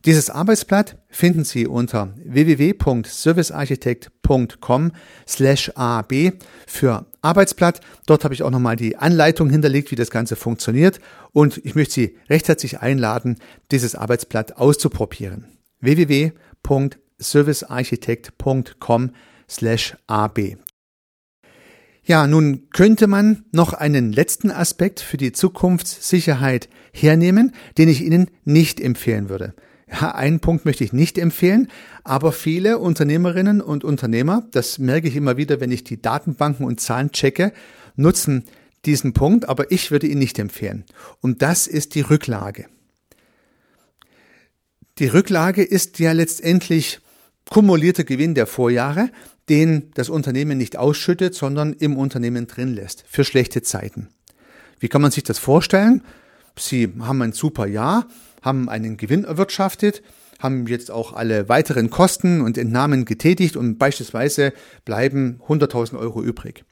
Dieses 0.06 0.30
Arbeitsblatt 0.30 0.98
finden 1.10 1.44
Sie 1.44 1.66
unter 1.66 2.14
www.servicearchitekt.com 2.24 4.92
slash 5.28 5.72
ab 5.74 6.14
für 6.68 7.08
Arbeitsblatt. 7.28 7.82
Dort 8.06 8.24
habe 8.24 8.34
ich 8.34 8.44
auch 8.44 8.52
nochmal 8.52 8.76
die 8.76 8.98
Anleitung 8.98 9.50
hinterlegt, 9.50 9.92
wie 9.92 9.96
das 9.96 10.12
Ganze 10.12 10.36
funktioniert 10.36 11.00
und 11.32 11.58
ich 11.64 11.76
möchte 11.76 11.94
Sie 11.94 12.18
recht 12.30 12.48
herzlich 12.48 12.80
einladen, 12.80 13.38
dieses 13.72 13.96
Arbeitsblatt 13.96 14.58
auszuprobieren. 14.58 15.46
www.servicearchitekt.com 15.82 17.08
servicearchitekt.com 17.20 19.12
slash 19.50 19.98
ab. 20.08 20.40
Ja, 22.04 22.26
nun 22.26 22.70
könnte 22.72 23.08
man 23.08 23.44
noch 23.52 23.74
einen 23.74 24.14
letzten 24.14 24.50
Aspekt 24.50 25.02
für 25.02 25.18
die 25.18 25.34
Zukunftssicherheit 25.34 26.70
hernehmen, 26.94 27.54
den 27.78 27.90
ich 27.90 28.02
Ihnen 28.02 28.32
nicht 28.46 28.80
empfehlen 28.80 29.30
würde. 29.30 29.54
Ja, 29.90 30.14
einen 30.14 30.42
Punkt 30.42 30.66
möchte 30.66 30.84
ich 30.84 30.92
nicht 30.92 31.18
empfehlen, 31.18 31.70
aber 32.04 32.34
viele 32.34 32.78
Unternehmerinnen 32.78 33.62
und 33.62 33.86
Unternehmer, 33.86 34.46
das 34.52 34.80
merke 34.80 35.08
ich 35.08 35.16
immer 35.16 35.38
wieder, 35.38 35.62
wenn 35.62 35.72
ich 35.72 35.84
die 35.84 36.02
Datenbanken 36.02 36.66
und 36.66 36.82
Zahlen 36.82 37.12
checke, 37.12 37.54
nutzen 37.96 38.44
diesen 38.86 39.14
Punkt, 39.14 39.48
aber 39.48 39.72
ich 39.72 39.92
würde 39.92 40.08
ihn 40.08 40.20
nicht 40.20 40.40
empfehlen. 40.40 40.84
Und 41.22 41.42
das 41.42 41.68
ist 41.68 41.96
die 41.96 42.02
Rücklage. 42.02 42.68
Die 45.00 45.08
Rücklage 45.08 45.64
ist 45.64 46.00
ja 46.00 46.12
letztendlich 46.12 47.00
kumulierter 47.50 48.04
Gewinn 48.04 48.36
der 48.36 48.48
Vorjahre, 48.48 49.10
den 49.48 49.92
das 49.94 50.10
Unternehmen 50.10 50.58
nicht 50.58 50.76
ausschüttet, 50.76 51.34
sondern 51.34 51.74
im 51.74 51.98
Unternehmen 51.98 52.48
drin 52.48 52.74
lässt 52.74 53.06
für 53.08 53.24
schlechte 53.24 53.62
Zeiten. 53.62 54.10
Wie 54.80 54.90
kann 54.90 55.02
man 55.02 55.12
sich 55.12 55.24
das 55.24 55.40
vorstellen? 55.40 56.04
Sie 56.58 56.92
haben 57.00 57.22
ein 57.22 57.32
super 57.32 57.68
Jahr, 57.68 58.08
haben 58.48 58.70
einen 58.70 58.96
Gewinn 58.98 59.26
erwirtschaftet, 59.26 60.02
haben 60.40 60.66
jetzt 60.68 60.90
auch 60.90 61.14
alle 61.14 61.50
weiteren 61.50 61.90
Kosten 61.90 62.42
und 62.42 62.58
Entnahmen 62.58 63.06
getätigt 63.06 63.58
und 63.58 63.78
beispielsweise 63.78 64.54
bleiben 64.86 65.42
100.000 65.48 66.00
Euro 66.00 66.24
übrig. 66.24 66.64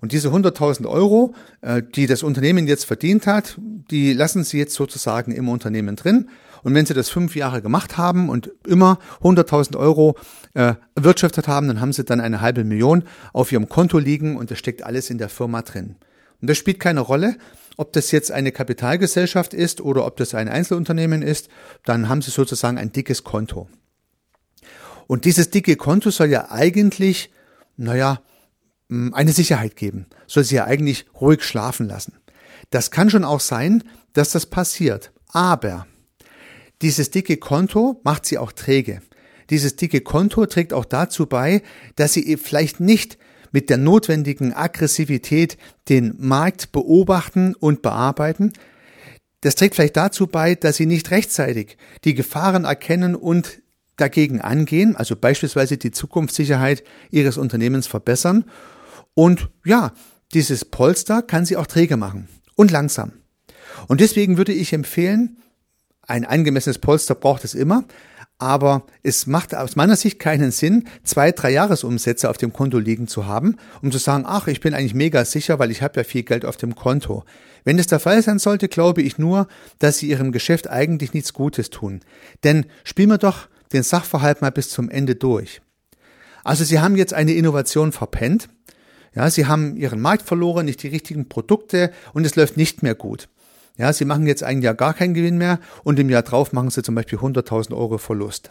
Und 0.00 0.10
diese 0.10 0.30
100.000 0.30 0.88
Euro, 0.88 1.34
äh, 1.60 1.80
die 1.80 2.06
das 2.06 2.24
Unternehmen 2.24 2.66
jetzt 2.66 2.84
verdient 2.84 3.26
hat, 3.26 3.56
die 3.90 4.12
lassen 4.12 4.42
Sie 4.42 4.58
jetzt 4.58 4.74
sozusagen 4.74 5.30
im 5.30 5.48
Unternehmen 5.48 5.94
drin 5.94 6.28
und 6.64 6.74
wenn 6.74 6.86
Sie 6.86 6.94
das 6.94 7.08
fünf 7.08 7.36
Jahre 7.36 7.62
gemacht 7.62 7.98
haben 7.98 8.28
und 8.28 8.50
immer 8.66 8.98
100.000 9.22 9.76
Euro 9.76 10.16
äh, 10.54 10.74
erwirtschaftet 10.96 11.46
haben, 11.48 11.68
dann 11.68 11.80
haben 11.80 11.92
Sie 11.92 12.04
dann 12.04 12.20
eine 12.20 12.40
halbe 12.40 12.64
Million 12.64 13.04
auf 13.32 13.52
Ihrem 13.52 13.68
Konto 13.68 13.98
liegen 13.98 14.36
und 14.36 14.50
das 14.50 14.58
steckt 14.58 14.82
alles 14.82 15.08
in 15.08 15.18
der 15.18 15.28
Firma 15.28 15.62
drin. 15.62 15.96
Und 16.40 16.50
das 16.50 16.58
spielt 16.58 16.80
keine 16.80 17.00
Rolle, 17.00 17.36
ob 17.76 17.92
das 17.92 18.10
jetzt 18.10 18.30
eine 18.30 18.52
Kapitalgesellschaft 18.52 19.54
ist 19.54 19.80
oder 19.80 20.06
ob 20.06 20.16
das 20.16 20.34
ein 20.34 20.48
Einzelunternehmen 20.48 21.22
ist, 21.22 21.48
dann 21.84 22.08
haben 22.08 22.22
Sie 22.22 22.30
sozusagen 22.30 22.78
ein 22.78 22.92
dickes 22.92 23.24
Konto. 23.24 23.68
Und 25.06 25.24
dieses 25.24 25.50
dicke 25.50 25.76
Konto 25.76 26.10
soll 26.10 26.28
ja 26.28 26.50
eigentlich, 26.50 27.30
naja, 27.76 28.22
eine 29.12 29.32
Sicherheit 29.32 29.76
geben, 29.76 30.06
soll 30.26 30.44
sie 30.44 30.56
ja 30.56 30.64
eigentlich 30.64 31.06
ruhig 31.18 31.42
schlafen 31.42 31.86
lassen. 31.86 32.14
Das 32.70 32.90
kann 32.90 33.10
schon 33.10 33.24
auch 33.24 33.40
sein, 33.40 33.84
dass 34.12 34.32
das 34.32 34.46
passiert. 34.46 35.12
Aber 35.28 35.86
dieses 36.82 37.10
dicke 37.10 37.36
Konto 37.36 38.00
macht 38.04 38.26
sie 38.26 38.38
auch 38.38 38.52
träge. 38.52 39.02
Dieses 39.50 39.76
dicke 39.76 40.00
Konto 40.00 40.46
trägt 40.46 40.72
auch 40.72 40.84
dazu 40.84 41.26
bei, 41.26 41.62
dass 41.96 42.12
sie 42.12 42.36
vielleicht 42.36 42.80
nicht 42.80 43.18
mit 43.52 43.70
der 43.70 43.78
notwendigen 43.78 44.52
Aggressivität 44.52 45.56
den 45.88 46.14
Markt 46.18 46.72
beobachten 46.72 47.54
und 47.54 47.82
bearbeiten. 47.82 48.52
Das 49.42 49.54
trägt 49.54 49.74
vielleicht 49.74 49.96
dazu 49.96 50.26
bei, 50.26 50.54
dass 50.54 50.76
sie 50.76 50.86
nicht 50.86 51.10
rechtzeitig 51.10 51.76
die 52.04 52.14
Gefahren 52.14 52.64
erkennen 52.64 53.14
und 53.14 53.60
dagegen 53.96 54.40
angehen, 54.40 54.96
also 54.96 55.14
beispielsweise 55.14 55.76
die 55.76 55.90
Zukunftssicherheit 55.90 56.82
ihres 57.10 57.36
Unternehmens 57.36 57.86
verbessern. 57.86 58.44
Und 59.14 59.48
ja, 59.64 59.92
dieses 60.32 60.64
Polster 60.64 61.22
kann 61.22 61.44
sie 61.44 61.56
auch 61.56 61.66
träge 61.66 61.96
machen 61.96 62.28
und 62.56 62.70
langsam. 62.70 63.12
Und 63.88 64.00
deswegen 64.00 64.38
würde 64.38 64.52
ich 64.52 64.72
empfehlen, 64.72 65.36
ein 66.06 66.24
angemessenes 66.24 66.78
Polster 66.78 67.14
braucht 67.14 67.44
es 67.44 67.54
immer, 67.54 67.84
aber 68.42 68.82
es 69.04 69.28
macht 69.28 69.54
aus 69.54 69.76
meiner 69.76 69.94
Sicht 69.94 70.18
keinen 70.18 70.50
Sinn, 70.50 70.88
zwei, 71.04 71.30
drei 71.30 71.52
Jahresumsätze 71.52 72.28
auf 72.28 72.38
dem 72.38 72.52
Konto 72.52 72.78
liegen 72.78 73.06
zu 73.06 73.26
haben, 73.26 73.56
um 73.82 73.92
zu 73.92 73.98
sagen, 73.98 74.24
ach, 74.26 74.48
ich 74.48 74.58
bin 74.58 74.74
eigentlich 74.74 74.94
mega 74.94 75.24
sicher, 75.24 75.60
weil 75.60 75.70
ich 75.70 75.80
habe 75.80 76.00
ja 76.00 76.04
viel 76.04 76.24
Geld 76.24 76.44
auf 76.44 76.56
dem 76.56 76.74
Konto. 76.74 77.22
Wenn 77.62 77.76
das 77.76 77.86
der 77.86 78.00
Fall 78.00 78.20
sein 78.20 78.40
sollte, 78.40 78.66
glaube 78.66 79.00
ich 79.00 79.16
nur, 79.16 79.46
dass 79.78 79.98
Sie 79.98 80.08
Ihrem 80.08 80.32
Geschäft 80.32 80.68
eigentlich 80.68 81.14
nichts 81.14 81.32
Gutes 81.32 81.70
tun. 81.70 82.00
Denn 82.42 82.66
spielen 82.82 83.10
wir 83.10 83.18
doch 83.18 83.46
den 83.72 83.84
Sachverhalt 83.84 84.42
mal 84.42 84.50
bis 84.50 84.70
zum 84.70 84.90
Ende 84.90 85.14
durch. 85.14 85.62
Also 86.42 86.64
Sie 86.64 86.80
haben 86.80 86.96
jetzt 86.96 87.14
eine 87.14 87.34
Innovation 87.34 87.92
verpennt, 87.92 88.48
ja, 89.14 89.30
Sie 89.30 89.46
haben 89.46 89.76
Ihren 89.76 90.00
Markt 90.00 90.26
verloren, 90.26 90.66
nicht 90.66 90.82
die 90.82 90.88
richtigen 90.88 91.28
Produkte 91.28 91.92
und 92.12 92.26
es 92.26 92.34
läuft 92.34 92.56
nicht 92.56 92.82
mehr 92.82 92.96
gut. 92.96 93.28
Ja, 93.76 93.92
sie 93.92 94.04
machen 94.04 94.26
jetzt 94.26 94.42
ein 94.42 94.62
Jahr 94.62 94.74
gar 94.74 94.94
keinen 94.94 95.14
Gewinn 95.14 95.38
mehr 95.38 95.58
und 95.82 95.98
im 95.98 96.10
Jahr 96.10 96.22
drauf 96.22 96.52
machen 96.52 96.70
sie 96.70 96.82
zum 96.82 96.94
Beispiel 96.94 97.18
100.000 97.18 97.74
Euro 97.74 97.98
Verlust. 97.98 98.50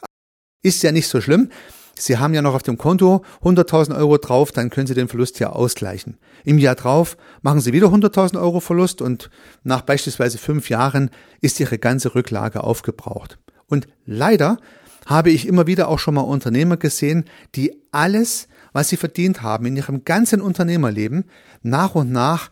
Ist 0.64 0.84
ja 0.84 0.92
nicht 0.92 1.08
so 1.08 1.22
schlimm. 1.22 1.50
Sie 1.98 2.18
haben 2.18 2.34
ja 2.34 2.42
noch 2.42 2.56
auf 2.56 2.64
dem 2.64 2.78
Konto 2.78 3.24
100.000 3.44 3.96
Euro 3.96 4.18
drauf, 4.18 4.52
dann 4.52 4.70
können 4.70 4.88
Sie 4.88 4.96
den 4.96 5.08
Verlust 5.08 5.40
ja 5.40 5.52
ausgleichen. 5.52 6.18
Im 6.44 6.58
Jahr 6.58 6.76
drauf 6.76 7.18
machen 7.42 7.62
Sie 7.62 7.74
wieder 7.74 7.88
100.000 7.88 8.42
Euro 8.42 8.60
Verlust 8.60 9.02
und 9.02 9.30
nach 9.64 9.82
beispielsweise 9.82 10.38
fünf 10.38 10.70
Jahren 10.70 11.12
ist 11.42 11.60
Ihre 11.60 11.78
ganze 11.78 12.16
Rücklage 12.16 12.64
aufgebraucht. 12.64 13.38
Und 13.68 13.88
leider 14.06 14.58
habe 15.06 15.32
ich 15.32 15.48
immer 15.48 15.68
wieder 15.68 15.90
auch 15.90 16.00
schon 16.00 16.16
mal 16.16 16.22
Unternehmer 16.22 16.78
gesehen, 16.78 17.26
die 17.56 17.74
alles, 17.92 18.48
was 18.74 18.90
sie 18.90 18.98
verdient 18.98 19.42
haben 19.42 19.66
in 19.66 19.76
ihrem 19.76 20.06
ganzen 20.06 20.42
Unternehmerleben, 20.42 21.26
nach 21.62 21.96
und 21.96 22.12
nach 22.12 22.50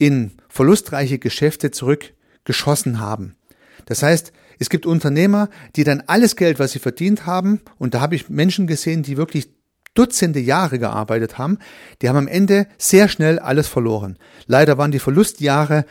in 0.00 0.32
verlustreiche 0.48 1.18
Geschäfte 1.18 1.70
zurückgeschossen 1.70 2.98
haben. 2.98 3.36
Das 3.84 4.02
heißt, 4.02 4.32
es 4.58 4.70
gibt 4.70 4.86
Unternehmer, 4.86 5.48
die 5.76 5.84
dann 5.84 6.02
alles 6.06 6.36
Geld, 6.36 6.58
was 6.58 6.72
sie 6.72 6.78
verdient 6.78 7.26
haben, 7.26 7.60
und 7.78 7.94
da 7.94 8.00
habe 8.00 8.14
ich 8.14 8.28
Menschen 8.28 8.66
gesehen, 8.66 9.02
die 9.02 9.16
wirklich 9.16 9.50
Dutzende 9.94 10.40
Jahre 10.40 10.78
gearbeitet 10.78 11.36
haben, 11.36 11.58
die 12.00 12.08
haben 12.08 12.16
am 12.16 12.28
Ende 12.28 12.66
sehr 12.78 13.08
schnell 13.08 13.38
alles 13.38 13.66
verloren. 13.66 14.18
Leider 14.46 14.78
waren 14.78 14.92
die 14.92 15.00
Verlustjahre 15.00 15.84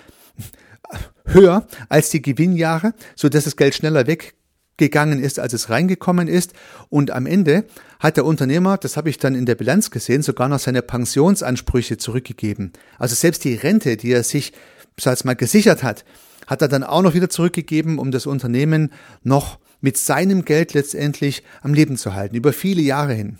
höher 1.25 1.67
als 1.89 2.09
die 2.09 2.21
Gewinnjahre, 2.21 2.93
so 3.15 3.27
dass 3.29 3.43
das 3.43 3.57
Geld 3.57 3.75
schneller 3.75 4.07
weg 4.07 4.35
gegangen 4.79 5.21
ist, 5.21 5.39
als 5.39 5.53
es 5.53 5.69
reingekommen 5.69 6.27
ist. 6.27 6.53
Und 6.89 7.11
am 7.11 7.27
Ende 7.27 7.65
hat 7.99 8.17
der 8.17 8.25
Unternehmer, 8.25 8.77
das 8.77 8.97
habe 8.97 9.09
ich 9.09 9.19
dann 9.19 9.35
in 9.35 9.45
der 9.45 9.55
Bilanz 9.55 9.91
gesehen, 9.91 10.23
sogar 10.23 10.49
noch 10.49 10.59
seine 10.59 10.81
Pensionsansprüche 10.81 11.97
zurückgegeben. 11.97 12.73
Also 12.97 13.13
selbst 13.13 13.43
die 13.43 13.53
Rente, 13.53 13.97
die 13.97 14.11
er 14.11 14.23
sich, 14.23 14.53
sag 14.99 15.23
mal, 15.25 15.35
gesichert 15.35 15.83
hat, 15.83 16.05
hat 16.47 16.63
er 16.63 16.67
dann 16.67 16.83
auch 16.83 17.03
noch 17.03 17.13
wieder 17.13 17.29
zurückgegeben, 17.29 17.99
um 17.99 18.09
das 18.09 18.25
Unternehmen 18.25 18.91
noch 19.21 19.59
mit 19.81 19.97
seinem 19.97 20.43
Geld 20.43 20.73
letztendlich 20.73 21.43
am 21.61 21.73
Leben 21.73 21.95
zu 21.95 22.15
halten, 22.15 22.35
über 22.35 22.53
viele 22.53 22.81
Jahre 22.81 23.13
hin. 23.13 23.37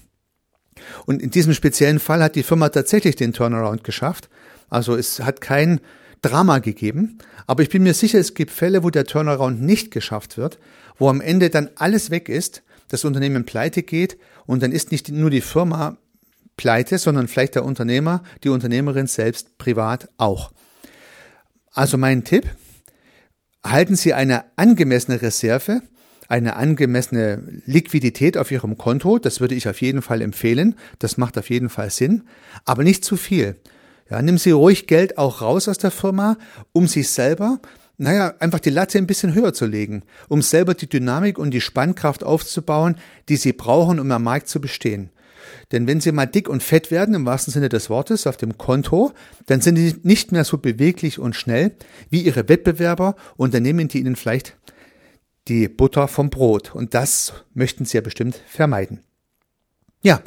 Und 1.05 1.21
in 1.21 1.31
diesem 1.31 1.53
speziellen 1.53 1.99
Fall 1.99 2.23
hat 2.23 2.35
die 2.35 2.43
Firma 2.43 2.69
tatsächlich 2.69 3.15
den 3.15 3.33
Turnaround 3.33 3.83
geschafft. 3.83 4.29
Also 4.69 4.95
es 4.95 5.19
hat 5.19 5.41
kein 5.41 5.81
Drama 6.21 6.59
gegeben. 6.59 7.17
Aber 7.47 7.63
ich 7.63 7.69
bin 7.69 7.83
mir 7.83 7.93
sicher, 7.93 8.19
es 8.19 8.33
gibt 8.33 8.51
Fälle, 8.51 8.83
wo 8.83 8.89
der 8.89 9.05
Turnaround 9.05 9.61
nicht 9.61 9.91
geschafft 9.91 10.37
wird, 10.37 10.59
wo 10.99 11.09
am 11.09 11.21
Ende 11.21 11.49
dann 11.49 11.69
alles 11.75 12.11
weg 12.11 12.29
ist, 12.29 12.61
das 12.89 13.05
Unternehmen 13.05 13.45
pleite 13.45 13.81
geht 13.83 14.17
und 14.45 14.61
dann 14.61 14.71
ist 14.71 14.91
nicht 14.91 15.09
nur 15.09 15.29
die 15.29 15.41
Firma 15.41 15.97
pleite, 16.57 16.97
sondern 16.97 17.27
vielleicht 17.27 17.55
der 17.55 17.65
Unternehmer, 17.65 18.23
die 18.43 18.49
Unternehmerin 18.49 19.07
selbst 19.07 19.57
privat 19.57 20.09
auch. 20.17 20.51
Also 21.71 21.97
mein 21.97 22.23
Tipp, 22.23 22.47
halten 23.63 23.95
Sie 23.95 24.13
eine 24.13 24.43
angemessene 24.57 25.21
Reserve, 25.21 25.81
eine 26.27 26.57
angemessene 26.57 27.61
Liquidität 27.65 28.37
auf 28.37 28.51
Ihrem 28.51 28.77
Konto. 28.77 29.19
Das 29.19 29.39
würde 29.39 29.55
ich 29.55 29.67
auf 29.67 29.81
jeden 29.81 30.01
Fall 30.01 30.21
empfehlen. 30.21 30.75
Das 30.99 31.17
macht 31.17 31.37
auf 31.37 31.49
jeden 31.49 31.69
Fall 31.69 31.89
Sinn. 31.89 32.23
Aber 32.65 32.83
nicht 32.83 33.05
zu 33.05 33.17
viel. 33.17 33.55
Ja, 34.09 34.21
nimm 34.21 34.37
Sie 34.37 34.51
ruhig 34.51 34.87
Geld 34.87 35.17
auch 35.17 35.41
raus 35.41 35.67
aus 35.67 35.77
der 35.77 35.91
Firma, 35.91 36.37
um 36.71 36.87
sich 36.87 37.09
selber, 37.09 37.59
naja, 37.99 38.33
einfach 38.39 38.59
die 38.59 38.69
Latte 38.69 38.97
ein 38.97 39.07
bisschen 39.07 39.33
höher 39.33 39.53
zu 39.53 39.65
legen, 39.65 40.03
um 40.29 40.41
selber 40.41 40.73
die 40.73 40.87
Dynamik 40.87 41.37
und 41.37 41.51
die 41.51 41.61
Spannkraft 41.61 42.23
aufzubauen, 42.23 42.95
die 43.27 43.35
Sie 43.35 43.51
brauchen, 43.51 43.99
um 43.99 44.09
am 44.11 44.23
Markt 44.23 44.47
zu 44.47 44.61
bestehen. 44.61 45.09
Denn 45.71 45.85
wenn 45.85 45.99
Sie 45.99 46.13
mal 46.13 46.25
dick 46.25 46.47
und 46.47 46.63
fett 46.63 46.91
werden, 46.91 47.13
im 47.13 47.25
wahrsten 47.25 47.51
Sinne 47.51 47.67
des 47.67 47.89
Wortes, 47.89 48.25
auf 48.25 48.37
dem 48.37 48.57
Konto, 48.57 49.11
dann 49.47 49.59
sind 49.59 49.75
Sie 49.75 49.95
nicht 50.03 50.31
mehr 50.31 50.45
so 50.45 50.57
beweglich 50.57 51.19
und 51.19 51.35
schnell 51.35 51.75
wie 52.09 52.21
Ihre 52.21 52.47
Wettbewerber 52.47 53.15
und 53.35 53.53
dann 53.53 53.63
nehmen 53.63 53.89
die 53.89 53.99
Ihnen 53.99 54.15
vielleicht 54.15 54.55
die 55.49 55.67
Butter 55.67 56.07
vom 56.07 56.29
Brot. 56.29 56.73
Und 56.73 56.93
das 56.93 57.33
möchten 57.53 57.83
Sie 57.83 57.97
ja 57.97 58.01
bestimmt 58.01 58.41
vermeiden. 58.47 59.01
Ja, 60.01 60.21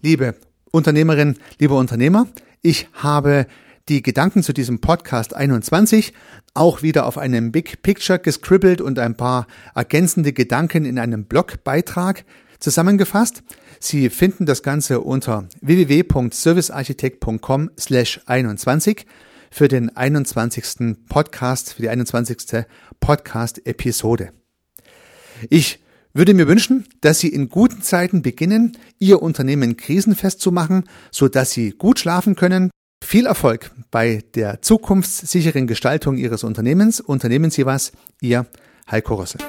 liebe 0.00 0.34
Unternehmerin, 0.70 1.36
liebe 1.58 1.74
Unternehmer, 1.74 2.26
ich 2.62 2.88
habe 2.94 3.46
die 3.88 4.02
Gedanken 4.02 4.42
zu 4.42 4.52
diesem 4.52 4.80
Podcast 4.80 5.34
21 5.34 6.12
auch 6.54 6.82
wieder 6.82 7.06
auf 7.06 7.18
einem 7.18 7.52
Big 7.52 7.82
Picture 7.82 8.18
gescribbelt 8.18 8.80
und 8.80 8.98
ein 8.98 9.16
paar 9.16 9.46
ergänzende 9.74 10.32
Gedanken 10.32 10.84
in 10.84 10.98
einem 10.98 11.24
Blogbeitrag 11.24 12.24
zusammengefasst. 12.58 13.44
Sie 13.80 14.10
finden 14.10 14.46
das 14.46 14.62
Ganze 14.62 15.00
unter 15.00 15.48
www.servicearchitekt.com 15.60 17.70
slash 17.78 18.20
21 18.26 19.06
für 19.50 19.68
den 19.68 19.96
21. 19.96 20.96
Podcast, 21.08 21.74
für 21.74 21.82
die 21.82 21.88
21. 21.88 22.64
Podcast-Episode. 23.00 24.32
Ich 25.48 25.78
würde 26.12 26.34
mir 26.34 26.48
wünschen, 26.48 26.84
dass 27.00 27.20
Sie 27.20 27.28
in 27.28 27.48
guten 27.48 27.82
Zeiten 27.82 28.22
beginnen, 28.22 28.76
Ihr 28.98 29.22
Unternehmen 29.22 29.76
krisenfest 29.76 30.40
zu 30.40 30.50
machen, 30.50 30.82
so 31.12 31.28
dass 31.28 31.52
Sie 31.52 31.70
gut 31.70 32.00
schlafen 32.00 32.34
können. 32.34 32.70
Viel 33.10 33.24
Erfolg 33.24 33.70
bei 33.90 34.22
der 34.34 34.60
zukunftssicheren 34.60 35.66
Gestaltung 35.66 36.18
Ihres 36.18 36.44
Unternehmens. 36.44 37.00
Unternehmen 37.00 37.50
Sie 37.50 37.64
was, 37.64 37.90
Ihr 38.20 38.44
Heiko 38.90 39.14
Rössel. 39.14 39.40